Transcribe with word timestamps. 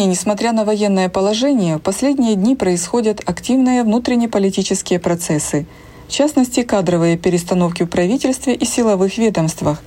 Украине, 0.00 0.12
несмотря 0.12 0.52
на 0.52 0.64
военное 0.64 1.10
положение, 1.10 1.76
в 1.76 1.82
последние 1.82 2.34
дни 2.34 2.56
происходят 2.56 3.20
активные 3.26 3.82
внутреннеполитические 3.82 4.98
процессы, 4.98 5.66
в 6.08 6.10
частности, 6.10 6.62
кадровые 6.62 7.18
перестановки 7.18 7.82
в 7.82 7.86
правительстве 7.86 8.54
и 8.54 8.64
силовых 8.64 9.18
ведомствах, 9.18 9.82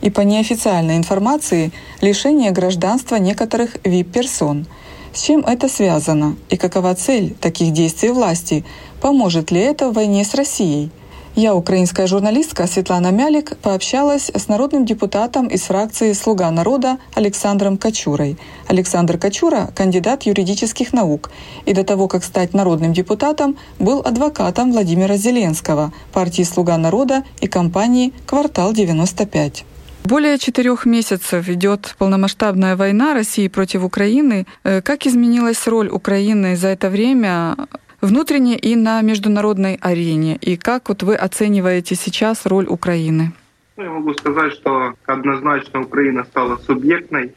и 0.00 0.10
по 0.10 0.22
неофициальной 0.22 0.96
информации 0.96 1.70
лишение 2.00 2.50
гражданства 2.50 3.16
некоторых 3.16 3.76
вип-персон. 3.84 4.66
С 5.12 5.22
чем 5.22 5.44
это 5.46 5.68
связано 5.68 6.36
и 6.50 6.56
какова 6.56 6.96
цель 6.96 7.32
таких 7.40 7.72
действий 7.72 8.10
власти? 8.10 8.64
Поможет 9.00 9.52
ли 9.52 9.60
это 9.60 9.90
в 9.90 9.94
войне 9.94 10.24
с 10.24 10.34
Россией? 10.34 10.90
Я, 11.34 11.54
украинская 11.54 12.06
журналистка 12.06 12.66
Светлана 12.66 13.10
Мялик, 13.10 13.56
пообщалась 13.56 14.30
с 14.34 14.48
народным 14.48 14.84
депутатом 14.84 15.46
из 15.46 15.62
фракции 15.62 16.12
«Слуга 16.12 16.50
народа» 16.50 16.98
Александром 17.14 17.78
Кочурой. 17.78 18.36
Александр 18.68 19.16
Кочура– 19.16 19.70
кандидат 19.74 20.24
юридических 20.24 20.92
наук 20.92 21.30
и 21.64 21.72
до 21.72 21.84
того, 21.84 22.06
как 22.06 22.22
стать 22.22 22.52
народным 22.52 22.92
депутатом, 22.92 23.56
был 23.78 24.00
адвокатом 24.00 24.72
Владимира 24.72 25.16
Зеленского, 25.16 25.94
партии 26.12 26.42
«Слуга 26.42 26.76
народа» 26.76 27.24
и 27.40 27.46
компании 27.46 28.12
«Квартал-95». 28.26 29.64
Более 30.04 30.36
четырех 30.36 30.84
месяцев 30.84 31.48
идет 31.48 31.94
полномасштабная 31.96 32.76
война 32.76 33.14
России 33.14 33.48
против 33.48 33.84
Украины. 33.84 34.46
Э, 34.64 34.82
как 34.82 35.06
изменилась 35.06 35.66
роль 35.66 35.88
Украины 35.88 36.56
за 36.56 36.68
это 36.68 36.90
время 36.90 37.56
внутренне 38.02 38.58
и 38.58 38.76
на 38.76 39.00
международной 39.00 39.78
арене? 39.80 40.36
И 40.36 40.56
как 40.56 40.88
вот 40.88 41.02
вы 41.02 41.14
оцениваете 41.14 41.94
сейчас 41.94 42.44
роль 42.44 42.66
Украины? 42.68 43.32
Ну, 43.76 43.84
я 43.84 43.90
могу 43.90 44.12
сказать, 44.14 44.52
что 44.52 44.94
однозначно 45.06 45.80
Украина 45.80 46.24
стала 46.24 46.58
субъектной. 46.58 47.34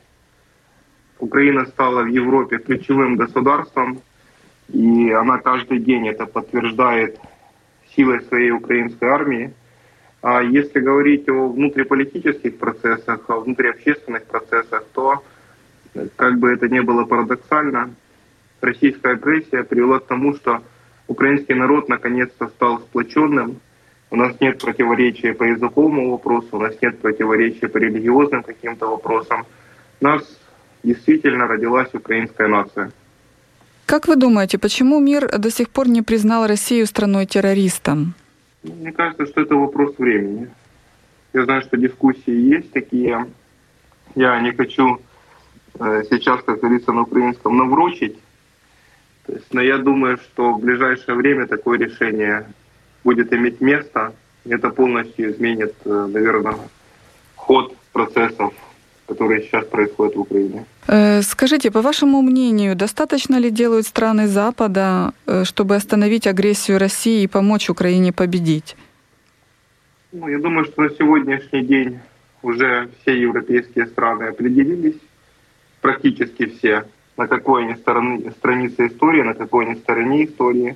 Украина 1.20 1.66
стала 1.66 2.04
в 2.04 2.08
Европе 2.08 2.58
ключевым 2.58 3.16
государством, 3.16 4.02
и 4.68 5.12
она 5.12 5.38
каждый 5.38 5.80
день 5.80 6.10
это 6.10 6.26
подтверждает 6.26 7.18
силой 7.96 8.22
своей 8.24 8.52
украинской 8.52 9.06
армии. 9.06 9.54
А 10.22 10.42
если 10.42 10.80
говорить 10.80 11.30
о 11.30 11.48
внутриполитических 11.48 12.58
процессах, 12.58 13.30
о 13.30 13.40
внутриобщественных 13.40 14.26
процессах, 14.26 14.84
то, 14.94 15.24
как 16.16 16.40
бы 16.40 16.52
это 16.52 16.68
ни 16.68 16.80
было 16.80 17.06
парадоксально, 17.06 17.92
российская 18.62 19.14
агрессия 19.14 19.64
привела 19.64 20.00
к 20.00 20.08
тому, 20.08 20.36
что 20.36 20.62
украинский 21.08 21.56
народ 21.56 21.90
наконец-то 21.90 22.48
стал 22.48 22.80
сплоченным. 22.80 23.60
У 24.12 24.16
нас 24.16 24.40
нет 24.40 24.62
противоречия 24.62 25.34
по 25.34 25.44
языковому 25.44 26.12
вопросу, 26.12 26.48
у 26.54 26.60
нас 26.60 26.76
нет 26.82 27.00
противоречия 27.00 27.68
по 27.68 27.78
религиозным 27.78 28.44
каким-то 28.44 28.88
вопросам. 28.88 29.46
У 30.02 30.06
нас 30.06 30.24
действительно 30.84 31.48
родилась 31.48 31.94
украинская 31.94 32.48
нация. 32.48 32.92
Как 33.86 34.08
вы 34.08 34.16
думаете, 34.16 34.58
почему 34.58 35.00
мир 35.00 35.28
до 35.38 35.52
сих 35.52 35.70
пор 35.70 35.88
не 35.88 36.02
признал 36.02 36.48
Россию 36.48 36.88
страной-террористом? 36.88 38.14
Мне 38.64 38.92
кажется, 38.92 39.26
что 39.28 39.42
это 39.42 39.56
вопрос 39.56 39.96
времени. 39.98 40.50
Я 41.34 41.46
знаю, 41.46 41.62
что 41.62 41.78
дискуссии 41.78 42.56
есть 42.56 42.72
такие. 42.72 43.28
Я 44.16 44.40
не 44.42 44.54
хочу 44.54 45.00
э, 45.80 46.04
сейчас, 46.10 46.42
как 46.44 46.62
говорится 46.62 46.94
на 46.94 47.02
украинском, 47.02 47.58
наврочить. 47.58 48.18
То 49.26 49.34
есть, 49.34 49.54
но 49.54 49.62
я 49.62 49.78
думаю, 49.78 50.18
что 50.18 50.54
в 50.54 50.62
ближайшее 50.62 51.16
время 51.16 51.48
такое 51.48 51.80
решение 51.80 52.46
будет 53.04 53.34
иметь 53.34 53.62
место. 53.62 54.14
Это 54.46 54.70
полностью 54.70 55.32
изменит, 55.32 55.74
э, 55.86 56.08
наверное, 56.14 56.56
ход 57.36 57.76
процессов, 57.92 58.54
которые 59.08 59.42
сейчас 59.42 59.66
происходят 59.66 60.16
в 60.16 60.20
Украине. 60.22 60.66
Э, 60.88 61.22
скажите, 61.24 61.72
по 61.72 61.82
вашему 61.82 62.22
мнению, 62.22 62.76
достаточно 62.76 63.40
ли 63.40 63.50
делают 63.50 63.88
страны 63.88 64.28
Запада, 64.28 65.14
э, 65.26 65.44
чтобы 65.46 65.76
остановить 65.76 66.28
агрессию 66.28 66.78
России 66.78 67.24
и 67.24 67.28
помочь 67.28 67.70
Украине 67.70 68.12
победить? 68.12 68.76
Ну, 70.12 70.28
я 70.28 70.38
думаю, 70.40 70.66
что 70.66 70.84
на 70.84 70.90
сегодняшний 70.90 71.64
день 71.64 72.00
уже 72.44 72.88
все 73.02 73.20
европейские 73.20 73.88
страны 73.88 74.26
определились, 74.26 75.00
практически 75.82 76.46
все, 76.46 76.84
на 77.18 77.28
какой 77.28 77.64
они 77.64 77.76
стороны, 77.76 78.32
странице 78.32 78.88
истории, 78.88 79.22
на 79.22 79.34
какой 79.34 79.66
они 79.66 79.76
стороне 79.76 80.26
истории, 80.26 80.76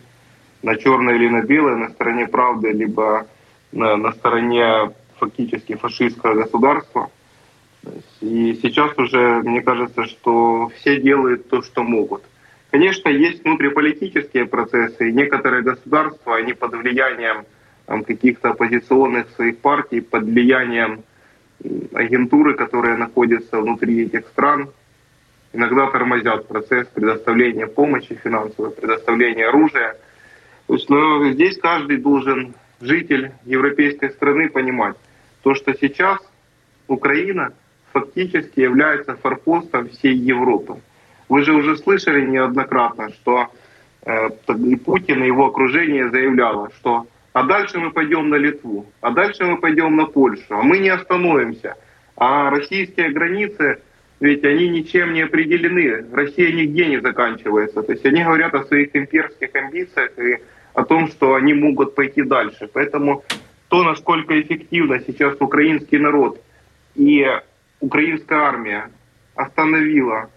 на 0.64 0.76
черной 0.76 1.16
или 1.16 1.30
на 1.30 1.42
белой, 1.42 1.76
на 1.78 1.90
стороне 1.90 2.28
правды, 2.28 2.72
либо 2.72 3.28
на, 3.72 3.98
на 3.98 4.12
стороне 4.14 4.92
фактически 5.18 5.76
фашистского 5.76 6.36
государства. 6.36 7.10
И 8.22 8.60
сейчас 8.62 8.98
уже, 8.98 9.42
мне 9.44 9.62
кажется, 9.62 10.06
что 10.06 10.70
все 10.76 11.00
делают 11.00 11.50
то, 11.50 11.62
что 11.62 11.84
могут. 11.84 12.24
Конечно, 12.72 13.10
есть 13.10 13.44
внутриполитические 13.44 14.46
процессы, 14.46 15.10
и 15.10 15.14
некоторые 15.14 15.64
государства, 15.64 16.36
они 16.36 16.54
под 16.54 16.76
влиянием 16.76 17.46
каких-то 18.06 18.52
оппозиционных 18.52 19.30
своих 19.32 19.58
партий, 19.60 20.02
под 20.02 20.24
влиянием 20.24 21.04
агентуры, 21.94 22.54
которые 22.54 22.96
находятся 22.98 23.60
внутри 23.60 24.06
этих 24.06 24.28
стран, 24.28 24.70
иногда 25.54 25.88
тормозят 25.88 26.48
процесс 26.48 26.88
предоставления 26.88 27.68
помощи 27.68 28.16
финансовой, 28.16 28.72
предоставления 28.72 29.48
оружия. 29.48 29.98
То 30.68 30.74
есть, 30.76 30.90
но 30.90 31.32
здесь 31.32 31.58
каждый 31.58 31.98
должен, 31.98 32.54
житель 32.82 33.32
европейской 33.46 34.10
страны, 34.12 34.50
понимать, 34.50 34.96
то, 35.44 35.56
что 35.56 35.74
сейчас 35.74 36.20
Украина 36.88 37.54
фактически 37.92 38.60
является 38.60 39.16
форпостом 39.16 39.90
всей 39.90 40.16
Европы. 40.16 40.80
Вы 41.28 41.44
же 41.44 41.54
уже 41.54 41.78
слышали 41.78 42.26
неоднократно, 42.26 43.10
что 43.10 43.48
э, 44.06 44.30
и 44.68 44.76
Путин 44.76 45.24
и 45.24 45.28
его 45.28 45.48
окружение 45.48 46.10
заявляло, 46.10 46.72
что 46.78 47.08
а 47.34 47.44
дальше 47.44 47.80
мы 47.80 47.92
пойдем 47.92 48.30
на 48.30 48.36
Литву, 48.36 48.86
а 49.02 49.12
дальше 49.12 49.46
мы 49.46 49.58
пойдем 49.58 49.96
на 49.96 50.06
Польшу, 50.06 50.44
а 50.50 50.62
мы 50.62 50.80
не 50.80 50.90
остановимся. 50.90 51.76
А 52.16 52.50
российские 52.50 53.12
границы 53.12 53.82
ведь 54.20 54.44
они 54.44 54.68
ничем 54.70 55.14
не 55.14 55.22
определены. 55.22 56.06
Россия 56.12 56.52
нигде 56.52 56.88
не 56.88 57.00
заканчивается. 57.00 57.82
То 57.82 57.92
есть 57.94 58.06
они 58.06 58.24
говорят 58.24 58.54
о 58.54 58.64
своих 58.66 58.96
имперских 58.96 59.56
амбициях 59.56 60.18
и 60.20 60.40
о 60.74 60.84
том, 60.84 61.08
что 61.08 61.36
они 61.36 61.54
могут 61.54 61.96
пойти 61.96 62.24
дальше. 62.24 62.70
Поэтому 62.72 63.24
то, 63.70 63.84
насколько 63.84 64.40
эффективно 64.40 65.00
сейчас 65.00 65.38
украинский 65.40 66.00
народ 66.00 66.42
и 66.96 67.26
украинская 67.80 68.40
армия 68.40 68.92
остановила 69.36 70.30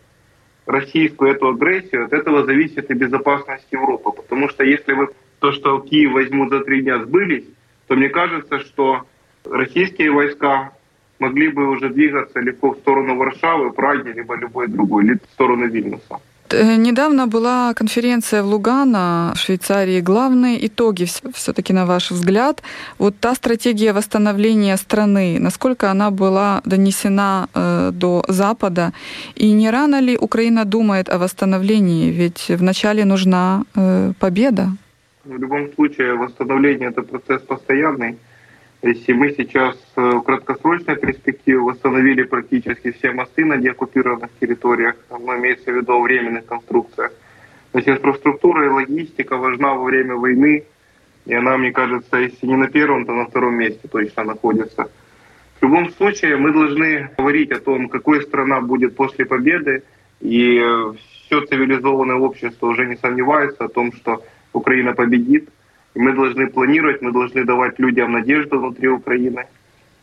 российскую 0.67 1.33
эту 1.33 1.49
агрессию, 1.49 2.05
от 2.05 2.13
этого 2.13 2.45
зависит 2.45 2.89
и 2.91 2.95
безопасность 2.95 3.67
Европы. 3.73 4.13
Потому 4.13 4.49
что 4.49 4.63
если 4.65 4.93
вы 4.93 5.09
то, 5.41 5.51
что 5.51 5.81
Киев 5.81 6.13
возьмут 6.13 6.51
за 6.51 6.61
три 6.61 6.83
дня, 6.83 7.01
сбылись, 7.03 7.47
то 7.89 7.97
мне 7.97 8.09
кажется, 8.09 8.61
что 8.61 9.07
российские 9.45 10.13
войска 10.13 10.73
могли 11.23 11.49
бы 11.49 11.71
уже 11.71 11.89
двигаться 11.89 12.41
легко 12.41 12.71
в 12.71 12.77
сторону 12.77 13.17
Варшавы, 13.17 13.71
Праги, 13.73 14.13
либо 14.17 14.37
любой 14.37 14.67
другой, 14.69 15.05
либо 15.05 15.21
в 15.29 15.33
сторону 15.33 15.69
Вильнюса. 15.69 16.19
Э, 16.53 16.77
недавно 16.77 17.27
была 17.27 17.75
конференция 17.75 18.43
в 18.43 18.47
Лугано, 18.47 19.33
в 19.35 19.39
Швейцарии. 19.39 20.01
Главные 20.01 20.67
итоги 20.67 21.07
все-таки, 21.35 21.73
на 21.73 21.87
ваш 21.87 22.11
взгляд, 22.11 22.63
вот 22.99 23.15
та 23.21 23.35
стратегия 23.35 23.93
восстановления 23.93 24.77
страны, 24.77 25.39
насколько 25.41 25.91
она 25.91 26.11
была 26.11 26.61
донесена 26.65 27.47
э, 27.55 27.91
до 27.93 28.23
Запада, 28.29 28.93
и 29.41 29.53
не 29.53 29.71
рано 29.71 30.01
ли 30.01 30.17
Украина 30.17 30.65
думает 30.65 31.09
о 31.09 31.19
восстановлении? 31.19 32.11
Ведь 32.11 32.51
вначале 32.59 33.05
нужна 33.05 33.63
э, 33.77 34.13
победа. 34.19 34.69
В 35.25 35.39
любом 35.39 35.73
случае, 35.75 36.15
восстановление– 36.15 36.89
это 36.91 37.03
процесс 37.03 37.43
постоянный. 37.43 38.17
Если 38.83 39.13
мы 39.13 39.31
сейчас 39.31 39.77
э, 39.95 40.01
в 40.01 40.23
краткосрочной 40.23 40.97
перспективе 40.97 41.59
восстановили 41.59 42.25
практически 42.25 42.91
все 42.91 43.13
мосты 43.13 43.45
на 43.45 43.57
деоккупированных 43.57 44.31
территориях, 44.41 44.97
но 45.09 45.37
имеется 45.37 45.71
в 45.71 45.77
виду 45.77 46.01
временных 46.01 46.47
конструкциях, 46.47 47.13
значит, 47.71 47.99
инфраструктура 47.99 48.67
и 48.67 48.71
логистика 48.71 49.37
важна 49.37 49.75
во 49.75 49.85
время 49.85 50.17
войны, 50.17 50.65
и 51.27 51.33
она, 51.33 51.57
мне 51.59 51.71
кажется, 51.71 52.17
если 52.17 52.45
не 52.45 52.57
на 52.57 52.67
первом, 52.67 53.07
то 53.07 53.13
на 53.13 53.27
втором 53.27 53.55
месте 53.55 53.87
точно 53.87 54.25
находится. 54.25 54.91
В 55.61 55.63
любом 55.63 55.91
случае, 55.91 56.37
мы 56.37 56.53
должны 56.53 57.09
говорить 57.17 57.53
о 57.53 57.61
том, 57.61 57.89
какой 57.89 58.23
страна 58.23 58.61
будет 58.61 58.97
после 58.97 59.25
победы, 59.25 59.85
и 60.21 60.61
все 61.27 61.47
цивилизованное 61.47 62.17
общество 62.17 62.67
уже 62.67 62.87
не 62.87 62.97
сомневается 62.97 63.65
о 63.65 63.69
том, 63.69 63.93
что 63.93 64.25
Украина 64.53 64.93
победит. 64.93 65.49
Мы 65.95 66.13
должны 66.13 66.47
планировать, 66.47 67.03
мы 67.03 67.13
должны 67.13 67.45
давать 67.45 67.79
людям 67.79 68.13
надежду 68.13 68.59
внутри 68.59 68.89
Украины 68.89 69.47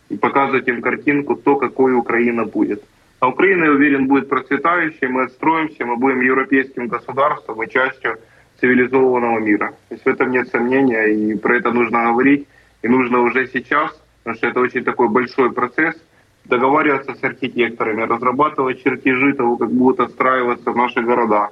и 0.10 0.18
показывать 0.18 0.68
им 0.68 0.82
картинку, 0.82 1.36
то, 1.36 1.56
какой 1.56 1.94
Украина 1.94 2.46
будет. 2.46 2.84
А 3.20 3.28
Украина, 3.28 3.66
я 3.66 3.72
уверен, 3.72 4.08
будет 4.08 4.30
процветающей, 4.30 5.08
мы 5.08 5.24
отстроимся, 5.24 5.86
мы 5.86 5.98
будем 5.98 6.22
европейским 6.22 6.88
государством 6.88 7.62
и 7.64 7.70
частью 7.70 8.18
цивилизованного 8.62 9.40
мира. 9.40 9.74
То 9.90 9.96
есть 9.96 10.06
в 10.06 10.08
этом 10.08 10.32
нет 10.32 10.48
сомнения, 10.50 11.06
и 11.08 11.36
про 11.36 11.58
это 11.58 11.72
нужно 11.72 12.06
говорить, 12.06 12.48
и 12.82 12.88
нужно 12.88 13.20
уже 13.20 13.48
сейчас, 13.48 13.92
потому 14.24 14.38
что 14.38 14.48
это 14.48 14.60
очень 14.60 14.84
такой 14.84 15.10
большой 15.10 15.52
процесс, 15.52 15.96
договариваться 16.46 17.16
с 17.16 17.24
архитекторами, 17.24 18.04
разрабатывать 18.04 18.84
чертежи 18.84 19.34
того, 19.34 19.58
как 19.58 19.72
будут 19.72 20.00
отстраиваться 20.00 20.72
наши 20.72 21.02
города, 21.02 21.50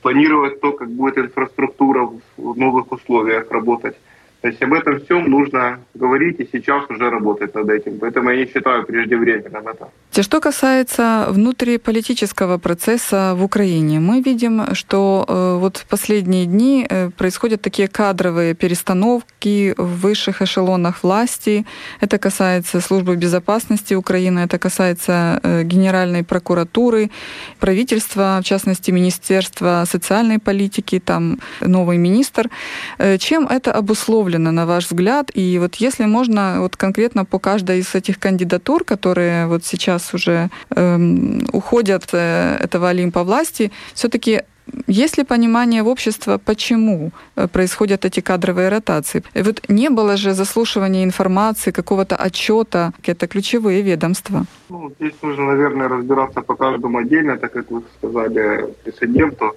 планировать 0.00 0.60
то, 0.60 0.72
как 0.72 0.90
будет 0.90 1.18
инфраструктура 1.18 2.08
в 2.36 2.58
новых 2.58 2.92
условиях 2.92 3.50
работать. 3.50 3.96
То 4.40 4.48
есть 4.48 4.62
об 4.62 4.72
этом 4.72 5.00
всем 5.00 5.30
нужно 5.30 5.80
говорить 5.94 6.40
и 6.40 6.48
сейчас 6.50 6.88
уже 6.88 7.10
работать 7.10 7.54
над 7.54 7.68
этим. 7.68 7.98
Поэтому 7.98 8.30
я 8.30 8.36
не 8.36 8.46
считаю 8.46 8.86
преждевременным 8.86 9.68
это. 9.68 9.88
Что 10.22 10.40
касается 10.40 11.26
внутриполитического 11.28 12.58
процесса 12.58 13.34
в 13.36 13.44
Украине, 13.44 14.00
мы 14.00 14.22
видим, 14.22 14.74
что 14.74 15.26
э, 15.28 15.58
вот 15.60 15.76
в 15.76 15.86
последние 15.86 16.46
дни 16.46 16.86
э, 16.88 17.10
происходят 17.10 17.60
такие 17.60 17.86
кадровые 17.86 18.54
перестановки 18.54 19.74
в 19.76 20.00
высших 20.00 20.40
эшелонах 20.40 21.02
власти. 21.02 21.66
Это 22.00 22.18
касается 22.18 22.80
службы 22.80 23.16
безопасности 23.16 23.94
Украины, 23.94 24.40
это 24.40 24.58
касается 24.58 25.38
э, 25.42 25.64
Генеральной 25.64 26.24
прокуратуры, 26.24 27.10
правительства, 27.58 28.40
в 28.42 28.44
частности, 28.44 28.90
Министерства 28.90 29.84
социальной 29.86 30.38
политики, 30.38 30.98
там 30.98 31.38
новый 31.60 31.98
министр. 31.98 32.48
Чем 33.18 33.46
это 33.46 33.72
обусловлено? 33.72 34.29
Обусловлено, 34.30 34.52
на 34.52 34.66
ваш 34.66 34.86
взгляд? 34.86 35.30
И 35.36 35.58
вот 35.58 35.76
если 35.76 36.06
можно 36.06 36.60
вот 36.60 36.76
конкретно 36.76 37.24
по 37.24 37.38
каждой 37.38 37.78
из 37.78 37.94
этих 37.94 38.18
кандидатур, 38.18 38.84
которые 38.84 39.46
вот 39.46 39.64
сейчас 39.64 40.14
уже 40.14 40.48
эм, 40.76 41.40
уходят 41.52 42.02
э, 42.12 42.56
этого 42.64 42.88
Олимпа 42.88 43.24
власти, 43.24 43.70
все-таки 43.94 44.42
есть 44.88 45.18
ли 45.18 45.24
понимание 45.24 45.82
в 45.82 45.88
обществе, 45.88 46.38
почему 46.38 47.10
э, 47.36 47.48
происходят 47.48 48.04
эти 48.04 48.20
кадровые 48.20 48.68
ротации? 48.70 49.22
И 49.36 49.42
вот 49.42 49.62
не 49.68 49.90
было 49.90 50.16
же 50.16 50.32
заслушивания 50.32 51.02
информации, 51.04 51.72
какого-то 51.72 52.16
отчета, 52.16 52.92
это 53.06 53.26
ключевые 53.26 53.82
ведомства. 53.82 54.44
Ну, 54.68 54.92
здесь 55.00 55.14
нужно, 55.22 55.44
наверное, 55.46 55.88
разбираться 55.88 56.40
по 56.40 56.54
каждому 56.54 56.98
отдельно, 56.98 57.36
так 57.36 57.52
как 57.52 57.70
вы 57.70 57.82
сказали 57.98 58.66
прецеденту. 58.84 59.52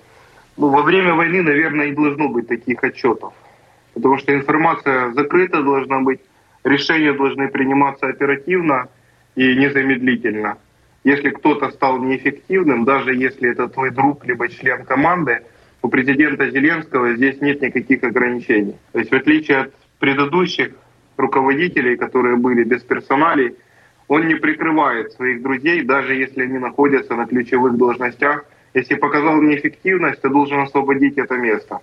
Ну, 0.57 0.69
во 0.69 0.81
время 0.81 1.13
войны, 1.13 1.43
наверное, 1.43 1.87
и 1.87 1.95
должно 1.95 2.29
быть 2.29 2.47
таких 2.47 2.83
отчетов 2.83 3.33
потому 3.93 4.17
что 4.17 4.33
информация 4.33 5.11
закрыта 5.13 5.61
должна 5.61 6.01
быть, 6.01 6.21
решения 6.63 7.13
должны 7.13 7.47
приниматься 7.47 8.07
оперативно 8.07 8.87
и 9.35 9.55
незамедлительно. 9.55 10.57
Если 11.03 11.29
кто-то 11.29 11.69
стал 11.71 11.99
неэффективным, 11.99 12.85
даже 12.85 13.13
если 13.13 13.51
это 13.51 13.67
твой 13.67 13.91
друг 13.91 14.25
либо 14.25 14.47
член 14.47 14.85
команды, 14.85 15.41
у 15.81 15.89
президента 15.89 16.49
Зеленского 16.49 17.15
здесь 17.15 17.41
нет 17.41 17.61
никаких 17.61 18.03
ограничений. 18.03 18.77
То 18.93 18.99
есть 18.99 19.11
в 19.11 19.15
отличие 19.15 19.57
от 19.57 19.73
предыдущих 19.99 20.71
руководителей, 21.17 21.97
которые 21.97 22.37
были 22.37 22.63
без 22.63 22.81
персоналей, 22.83 23.55
он 24.07 24.27
не 24.27 24.35
прикрывает 24.35 25.11
своих 25.11 25.41
друзей, 25.41 25.83
даже 25.83 26.15
если 26.15 26.43
они 26.43 26.57
находятся 26.57 27.15
на 27.15 27.25
ключевых 27.25 27.77
должностях. 27.77 28.45
Если 28.73 28.95
показал 28.95 29.41
неэффективность, 29.41 30.21
то 30.21 30.29
должен 30.29 30.61
освободить 30.61 31.17
это 31.17 31.35
место. 31.35 31.79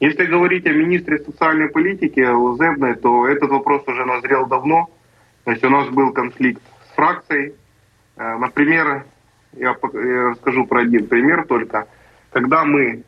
Если 0.00 0.24
говорить 0.24 0.66
о 0.66 0.72
министре 0.72 1.18
социальной 1.18 1.68
политики, 1.68 2.20
о 2.20 2.56
Зебной, 2.56 2.94
то 2.94 3.28
этот 3.28 3.50
вопрос 3.50 3.86
уже 3.86 4.06
назрел 4.06 4.46
давно. 4.46 4.88
То 5.44 5.50
есть 5.50 5.62
у 5.62 5.68
нас 5.68 5.90
был 5.90 6.12
конфликт 6.14 6.62
с 6.90 6.94
фракцией. 6.94 7.52
Э, 8.16 8.38
например, 8.38 9.04
я 9.52 9.76
расскажу 9.82 10.66
про 10.66 10.80
один 10.80 11.06
пример 11.06 11.44
только. 11.46 11.86
Когда 12.30 12.64
мы 12.64 13.02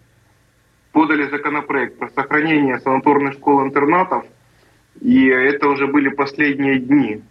подали 0.93 1.31
законопроект 1.31 1.99
про 1.99 2.11
сохранение 2.11 2.79
санаторных 2.79 3.35
школ-интернатов, 3.35 4.27
и 5.01 5.29
это 5.29 5.69
уже 5.69 5.87
были 5.87 6.11
последние 6.11 6.79
дни, 6.79 7.23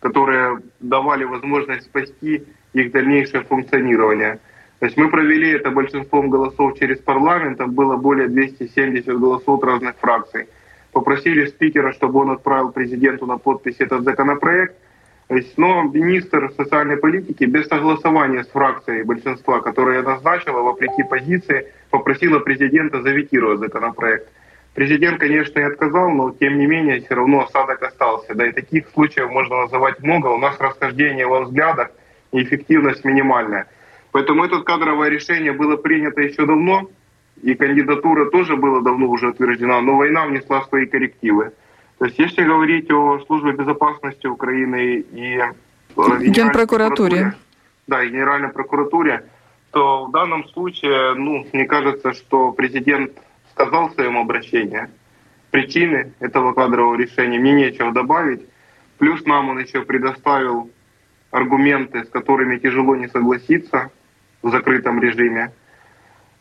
которые 0.00 0.60
давали 0.78 1.24
возможность 1.24 1.86
спасти 1.86 2.44
их 2.74 2.92
дальнейшее 2.92 3.44
функционирование– 3.44 4.40
то 4.78 4.86
есть 4.86 4.96
мы 4.96 5.10
провели 5.10 5.50
это 5.50 5.70
большинством 5.70 6.30
голосов 6.30 6.78
через 6.78 6.98
парламент, 6.98 7.58
там 7.58 7.72
было 7.72 7.96
более 7.96 8.28
270 8.28 9.06
голосов 9.18 9.58
от 9.58 9.64
разных 9.64 9.96
фракций. 9.96 10.46
Попросили 10.92 11.46
спикера, 11.46 11.92
чтобы 11.92 12.20
он 12.20 12.30
отправил 12.30 12.70
президенту 12.70 13.26
на 13.26 13.38
подпись 13.38 13.76
этот 13.80 14.04
законопроект. 14.04 14.76
Но 15.56 15.82
министр 15.82 16.52
социальной 16.56 16.96
политики 16.96 17.44
без 17.44 17.66
согласования 17.66 18.44
с 18.44 18.48
фракцией 18.48 19.02
большинства, 19.02 19.60
которая 19.60 20.02
назначила, 20.02 20.62
вопреки 20.62 21.02
позиции, 21.02 21.66
попросила 21.90 22.38
президента 22.38 23.02
заветировать 23.02 23.58
законопроект. 23.58 24.28
Президент, 24.74 25.18
конечно, 25.18 25.58
и 25.58 25.64
отказал, 25.64 26.08
но 26.10 26.30
тем 26.30 26.56
не 26.58 26.66
менее 26.66 27.00
все 27.00 27.14
равно 27.14 27.44
осадок 27.44 27.82
остался. 27.82 28.34
Да 28.34 28.46
и 28.46 28.52
таких 28.52 28.88
случаев 28.94 29.28
можно 29.28 29.62
называть 29.62 30.00
много. 30.00 30.28
У 30.28 30.38
нас 30.38 30.58
расхождение 30.60 31.26
во 31.26 31.40
взглядах 31.40 31.90
и 32.32 32.42
эффективность 32.42 33.04
минимальная. 33.04 33.66
Поэтому 34.12 34.44
это 34.44 34.62
кадровое 34.62 35.08
решение 35.08 35.52
было 35.52 35.76
принято 35.76 36.20
еще 36.20 36.46
давно, 36.46 36.88
и 37.42 37.54
кандидатура 37.54 38.30
тоже 38.30 38.56
была 38.56 38.80
давно 38.80 39.08
уже 39.08 39.28
утверждена, 39.28 39.80
но 39.80 39.96
война 39.96 40.26
внесла 40.26 40.62
свои 40.62 40.86
коррективы. 40.86 41.52
То 41.98 42.06
есть 42.06 42.18
если 42.18 42.44
говорить 42.44 42.90
о 42.90 43.20
службе 43.26 43.52
безопасности 43.52 44.26
Украины 44.26 45.04
и 45.12 45.40
Генпрокуратуре, 45.96 47.34
да, 47.86 48.02
и 48.02 48.10
Генеральной 48.10 48.50
прокуратуре, 48.50 49.24
то 49.72 50.06
в 50.06 50.12
данном 50.12 50.48
случае, 50.48 51.14
ну, 51.14 51.46
мне 51.52 51.66
кажется, 51.66 52.12
что 52.12 52.52
президент 52.52 53.12
сказал 53.52 53.88
в 53.88 53.94
своем 53.94 54.16
обращении 54.16 54.88
причины 55.50 56.12
этого 56.20 56.52
кадрового 56.52 56.96
решения, 56.96 57.38
мне 57.38 57.52
нечего 57.52 57.92
добавить. 57.92 58.46
Плюс 58.98 59.24
нам 59.24 59.50
он 59.50 59.58
еще 59.58 59.82
предоставил 59.82 60.70
аргументы, 61.30 62.04
с 62.04 62.08
которыми 62.08 62.58
тяжело 62.58 62.96
не 62.96 63.08
согласиться 63.08 63.90
в 64.42 64.50
закрытом 64.50 65.00
режиме. 65.00 65.52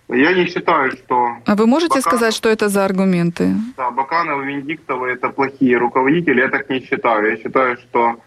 Я 0.10 0.34
не 0.34 0.46
считаю, 0.46 0.92
что... 0.92 1.38
А 1.46 1.56
вы 1.56 1.68
можете 1.68 1.96
Баканов, 1.96 2.06
сказать, 2.06 2.34
что 2.34 2.50
это 2.50 2.70
за 2.70 2.86
аргументы? 2.86 3.56
Да, 3.76 3.92
Баканов 3.92 4.42
и 4.42 4.48
Венедиктова 4.48 5.08
это 5.08 5.30
плохие 5.30 5.78
руководители, 5.78 6.40
я 6.40 6.48
так 6.48 6.70
не 6.70 6.80
считаю. 6.80 7.32
Я 7.32 7.38
считаю, 7.38 7.78
что 7.78 8.20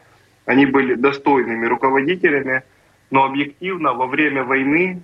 они 0.45 0.67
были 0.67 0.95
достойными 0.95 1.67
руководителями, 1.67 2.63
но 3.11 3.25
объективно 3.25 3.95
во 3.95 4.07
время 4.07 4.45
войны 4.45 5.01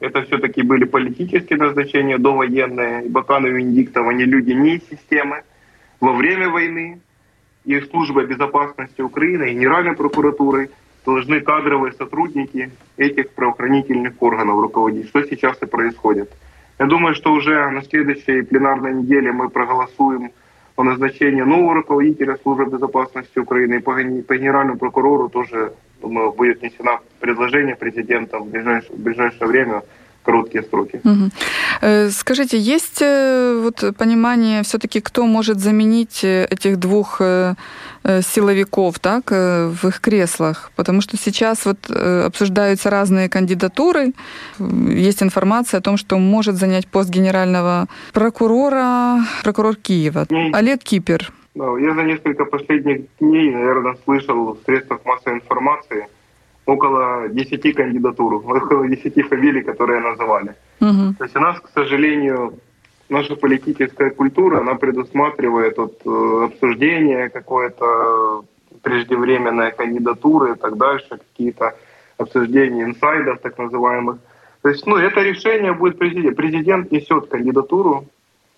это 0.00 0.22
все-таки 0.24 0.60
были 0.60 0.84
политические 0.84 1.58
назначения, 1.58 2.18
довоенные. 2.18 3.06
И 3.06 3.08
Баканов 3.08 3.52
и 3.52 3.54
Венедиктов, 3.54 4.06
они 4.06 4.24
люди 4.24 4.52
не 4.52 4.76
из 4.76 4.88
системы. 4.90 5.44
Во 6.00 6.12
время 6.12 6.50
войны 6.50 7.00
и 7.64 7.80
служба 7.80 8.24
безопасности 8.24 9.00
Украины, 9.00 9.44
и 9.44 9.54
Генеральной 9.54 9.96
прокуратуры– 9.96 10.68
должны 11.06 11.40
кадровые 11.40 11.92
сотрудники 11.92 12.70
этих 12.96 13.30
правоохранительных 13.30 14.20
органов 14.20 14.60
руководить, 14.60 15.08
что 15.08 15.22
сейчас 15.22 15.56
и 15.62 15.66
происходит. 15.66 16.30
Я 16.78 16.86
думаю, 16.86 17.14
что 17.14 17.32
уже 17.32 17.70
на 17.70 17.82
следующей 17.82 18.42
пленарной 18.42 18.92
неделе 18.94 19.32
мы 19.32 19.48
проголосуем 19.48 20.32
о 20.74 20.82
назначении 20.82 21.40
нового 21.40 21.74
руководителя 21.74 22.36
службы 22.42 22.66
безопасности 22.66 23.38
Украины. 23.38 23.76
И 23.76 23.78
по, 23.78 23.94
генеральному 24.36 24.78
прокурору 24.78 25.28
тоже, 25.28 25.72
думаю, 26.02 26.32
будет 26.32 26.60
внесено 26.60 27.00
предложение 27.20 27.76
президента 27.76 28.38
в 28.38 28.50
ближайшее, 28.50 28.96
в 28.96 29.00
ближайшее 29.00 29.46
время 29.46 29.82
короткие 30.26 30.64
сроки. 30.64 31.00
Угу. 31.04 32.10
Скажите, 32.10 32.58
есть 32.58 33.00
э, 33.00 33.60
вот 33.62 33.96
понимание 33.96 34.62
все-таки, 34.62 35.00
кто 35.00 35.24
может 35.26 35.58
заменить 35.58 36.24
э, 36.24 36.46
этих 36.50 36.78
двух 36.78 37.20
силовиков 38.22 38.98
так, 39.00 39.30
в 39.30 39.88
их 39.88 40.00
креслах? 40.00 40.70
Потому 40.76 41.00
что 41.00 41.16
сейчас 41.16 41.66
вот 41.66 41.90
обсуждаются 41.90 42.90
разные 42.90 43.28
кандидатуры. 43.28 44.12
Есть 44.58 45.22
информация 45.22 45.78
о 45.78 45.80
том, 45.80 45.96
что 45.96 46.18
может 46.18 46.54
занять 46.54 46.86
пост 46.86 47.10
генерального 47.10 47.86
прокурора 48.12 49.24
прокурор 49.42 49.74
Киева 49.76 50.26
Дней. 50.28 50.52
Олег 50.52 50.82
Кипер. 50.84 51.32
Да, 51.54 51.64
я 51.80 51.94
за 51.94 52.02
несколько 52.04 52.44
последних 52.44 53.02
дней, 53.18 53.50
наверное, 53.50 53.96
слышал 54.04 54.52
в 54.54 54.58
средствах 54.66 55.00
массовой 55.04 55.36
информации– 55.36 56.06
около 56.66 57.28
10 57.28 57.74
кандидатур, 57.74 58.34
около 58.44 58.88
10 58.88 59.28
фамилий, 59.28 59.62
которые 59.62 60.00
называли. 60.00 60.54
Угу. 60.80 61.14
То 61.18 61.24
есть 61.24 61.36
у 61.36 61.40
нас, 61.40 61.60
к 61.60 61.68
сожалению, 61.72 62.58
наша 63.08 63.36
политическая 63.36 64.10
культура, 64.10 64.60
она 64.60 64.74
предусматривает 64.74 65.78
вот, 65.78 66.00
э, 66.04 66.44
обсуждение 66.44 67.28
какое-то 67.30 68.44
преждевременной 68.82 69.72
кандидатуры 69.72 70.52
и 70.52 70.56
так 70.56 70.76
дальше, 70.76 71.08
какие-то 71.08 71.74
обсуждения 72.18 72.84
инсайдов 72.84 73.40
так 73.40 73.58
называемых. 73.58 74.18
То 74.62 74.68
есть, 74.68 74.86
ну, 74.86 74.96
это 74.96 75.22
решение 75.22 75.72
будет 75.72 75.98
президент. 75.98 76.36
Президент 76.36 76.92
несет 76.92 77.28
кандидатуру, 77.28 78.06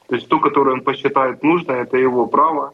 то 0.08 0.14
есть 0.14 0.28
ту, 0.28 0.40
которую 0.40 0.76
он 0.76 0.80
посчитает 0.80 1.42
нужной, 1.42 1.80
это 1.80 1.98
его 1.98 2.26
право. 2.26 2.72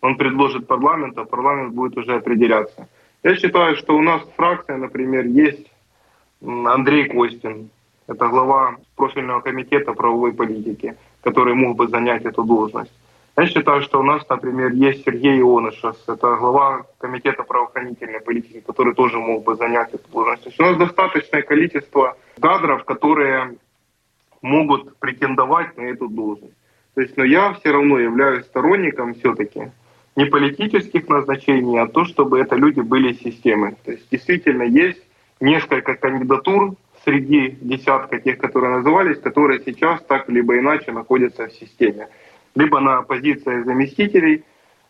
Он 0.00 0.16
предложит 0.16 0.66
парламент, 0.66 1.18
а 1.18 1.24
парламент 1.24 1.74
будет 1.74 1.96
уже 1.96 2.16
определяться. 2.16 2.86
Я 3.24 3.34
считаю, 3.36 3.76
что 3.76 3.96
у 3.96 4.02
нас 4.02 4.22
фракция, 4.36 4.76
например, 4.76 5.26
есть 5.26 5.66
Андрей 6.40 7.08
Костин. 7.08 7.70
Это 8.06 8.28
глава 8.28 8.76
профильного 8.96 9.40
комитета 9.40 9.92
правовой 9.92 10.32
политики, 10.32 10.96
который 11.22 11.54
мог 11.54 11.76
бы 11.76 11.88
занять 11.88 12.24
эту 12.24 12.44
должность. 12.44 12.92
Я 13.36 13.46
считаю, 13.46 13.82
что 13.82 14.00
у 14.00 14.02
нас, 14.02 14.28
например, 14.28 14.72
есть 14.72 15.04
Сергей 15.04 15.40
Ионышев, 15.40 15.96
это 16.08 16.36
глава 16.36 16.86
комитета 16.98 17.42
правоохранительной 17.42 18.20
политики, 18.20 18.60
который 18.66 18.94
тоже 18.94 19.18
мог 19.18 19.44
бы 19.44 19.56
занять 19.56 19.94
эту 19.94 20.08
должность. 20.10 20.42
То 20.44 20.48
есть 20.48 20.60
у 20.60 20.64
нас 20.64 20.76
достаточное 20.76 21.42
количество 21.42 22.16
кадров, 22.40 22.84
которые 22.84 23.56
могут 24.42 24.96
претендовать 24.98 25.76
на 25.76 25.82
эту 25.82 26.08
должность. 26.08 26.54
То 26.94 27.00
есть, 27.00 27.16
но 27.16 27.24
я 27.24 27.52
все 27.52 27.70
равно 27.70 27.98
являюсь 27.98 28.46
сторонником 28.46 29.14
все-таки 29.14 29.70
не 30.18 30.24
политических 30.24 31.08
назначений, 31.08 31.78
а 31.78 31.86
то, 31.86 32.04
чтобы 32.04 32.40
это 32.40 32.56
люди 32.56 32.80
были 32.80 33.12
системы. 33.12 33.76
То 33.84 33.92
есть 33.92 34.10
действительно 34.10 34.64
есть 34.64 35.00
несколько 35.40 35.94
кандидатур 35.94 36.74
среди 37.04 37.56
десятка 37.60 38.18
тех, 38.18 38.38
которые 38.38 38.78
назывались, 38.78 39.20
которые 39.20 39.62
сейчас 39.64 40.02
так 40.08 40.28
либо 40.28 40.58
иначе 40.58 40.90
находятся 40.90 41.46
в 41.46 41.52
системе. 41.52 42.08
Либо 42.56 42.80
на 42.80 43.02
позиции 43.02 43.62
заместителей 43.62 44.42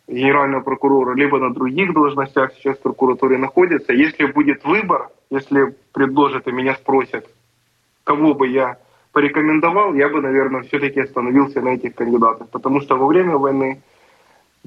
генерального 0.06 0.62
прокурора, 0.62 1.14
либо 1.14 1.38
на 1.38 1.52
других 1.52 1.92
должностях 1.92 2.54
сейчас 2.54 2.78
в 2.78 2.82
прокуратуре 2.82 3.36
находятся. 3.36 3.92
Если 3.92 4.24
будет 4.24 4.64
выбор, 4.64 5.10
если 5.30 5.74
предложат 5.92 6.48
и 6.48 6.52
меня 6.52 6.74
спросят, 6.74 7.28
кого 8.04 8.32
бы 8.32 8.48
я 8.48 8.78
порекомендовал, 9.12 9.92
я 9.92 10.08
бы, 10.08 10.22
наверное, 10.22 10.62
все-таки 10.62 11.00
остановился 11.00 11.60
на 11.60 11.74
этих 11.74 11.94
кандидатах. 11.94 12.48
Потому 12.48 12.80
что 12.80 12.96
во 12.96 13.06
время 13.06 13.36
войны 13.36 13.82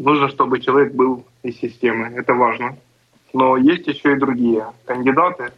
нужно, 0.02 0.30
чтобы 0.30 0.60
человек 0.60 0.94
был 0.94 1.24
из 1.44 1.58
системы. 1.60 2.12
Это 2.16 2.34
важно. 2.34 2.78
Но 3.34 3.58
есть 3.58 3.88
еще 3.88 4.14
и 4.14 4.20
другие 4.20 4.66
кандидаты, 4.86 5.52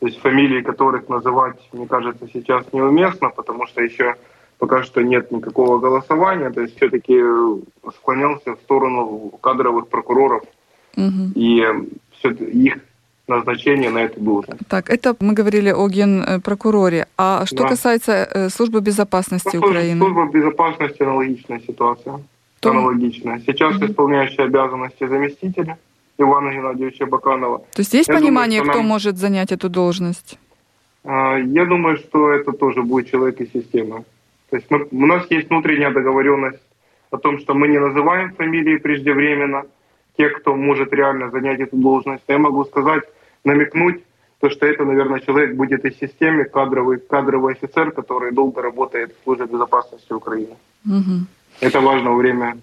то 0.00 0.06
есть 0.06 0.20
фамилии 0.20 0.62
которых 0.62 1.08
называть, 1.08 1.56
мне 1.72 1.86
кажется, 1.86 2.26
сейчас 2.32 2.64
неуместно, 2.72 3.30
потому 3.30 3.66
что 3.66 3.82
еще 3.82 4.16
пока 4.58 4.82
что 4.82 5.02
нет 5.02 5.30
никакого 5.30 5.78
голосования. 5.78 6.50
То 6.50 6.62
есть 6.62 6.76
все-таки 6.76 7.20
склонялся 7.96 8.56
в 8.56 8.60
сторону 8.60 9.32
кадровых 9.40 9.88
прокуроров 9.88 10.42
угу. 10.96 11.32
и 11.34 11.64
все 12.18 12.30
их 12.30 12.78
назначение 13.28 13.90
на 13.90 13.98
эту 13.98 14.20
должность. 14.20 14.60
Так, 14.68 14.90
это 14.90 15.14
мы 15.20 15.34
говорили 15.34 15.70
о 15.70 15.88
генпрокуроре. 15.88 17.06
А 17.16 17.46
что 17.46 17.62
да. 17.62 17.68
касается 17.68 18.12
э, 18.12 18.48
службы 18.48 18.80
безопасности 18.80 19.56
ну, 19.56 19.60
Украины? 19.60 20.00
Служба 20.00 20.26
безопасности 20.26 21.02
аналогичная 21.02 21.60
ситуация. 21.60 22.20
То... 22.60 22.70
Аналогичная. 22.70 23.40
Сейчас 23.46 23.76
угу. 23.76 23.86
исполняющий 23.86 24.42
обязанности 24.42 25.06
заместителя 25.06 25.78
Ивана 26.18 26.52
Геннадьевича 26.52 27.06
Баканова. 27.06 27.58
То 27.58 27.80
есть 27.80 27.94
есть 27.94 28.08
я 28.08 28.14
понимание, 28.14 28.60
думаю, 28.60 28.72
кто 28.72 28.78
нам... 28.80 28.88
может 28.88 29.16
занять 29.16 29.52
эту 29.52 29.68
должность? 29.68 30.38
А, 31.04 31.36
я 31.38 31.64
думаю, 31.64 31.96
что 31.96 32.30
это 32.30 32.52
тоже 32.52 32.82
будет 32.82 33.10
человек 33.10 33.40
из 33.40 33.50
системы. 33.52 34.04
То 34.50 34.56
есть 34.56 34.70
мы, 34.70 34.86
у 34.90 35.06
нас 35.06 35.30
есть 35.30 35.48
внутренняя 35.48 35.90
договоренность 35.90 36.62
о 37.10 37.16
том, 37.16 37.38
что 37.38 37.54
мы 37.54 37.68
не 37.68 37.78
называем 37.78 38.34
фамилии 38.34 38.76
преждевременно 38.76 39.64
тех, 40.18 40.40
кто 40.40 40.54
может 40.54 40.92
реально 40.92 41.30
занять 41.30 41.60
эту 41.60 41.76
должность. 41.76 42.24
Я 42.28 42.38
могу 42.38 42.64
сказать, 42.64 43.04
намекнуть, 43.44 44.02
то, 44.40 44.50
что 44.50 44.66
это, 44.66 44.84
наверное, 44.84 45.20
человек 45.20 45.54
будет 45.54 45.84
из 45.84 45.98
системы, 45.98 46.44
кадровый, 46.44 46.98
кадровый 46.98 47.54
офицер, 47.54 47.92
который 47.92 48.32
долго 48.32 48.62
работает 48.62 49.14
в 49.14 49.24
службе 49.24 49.46
безопасности 49.46 50.12
Украины. 50.12 50.56
Угу. 50.86 51.26
Это 51.60 51.80
важно 51.80 52.10
во 52.10 52.16
время 52.16 52.58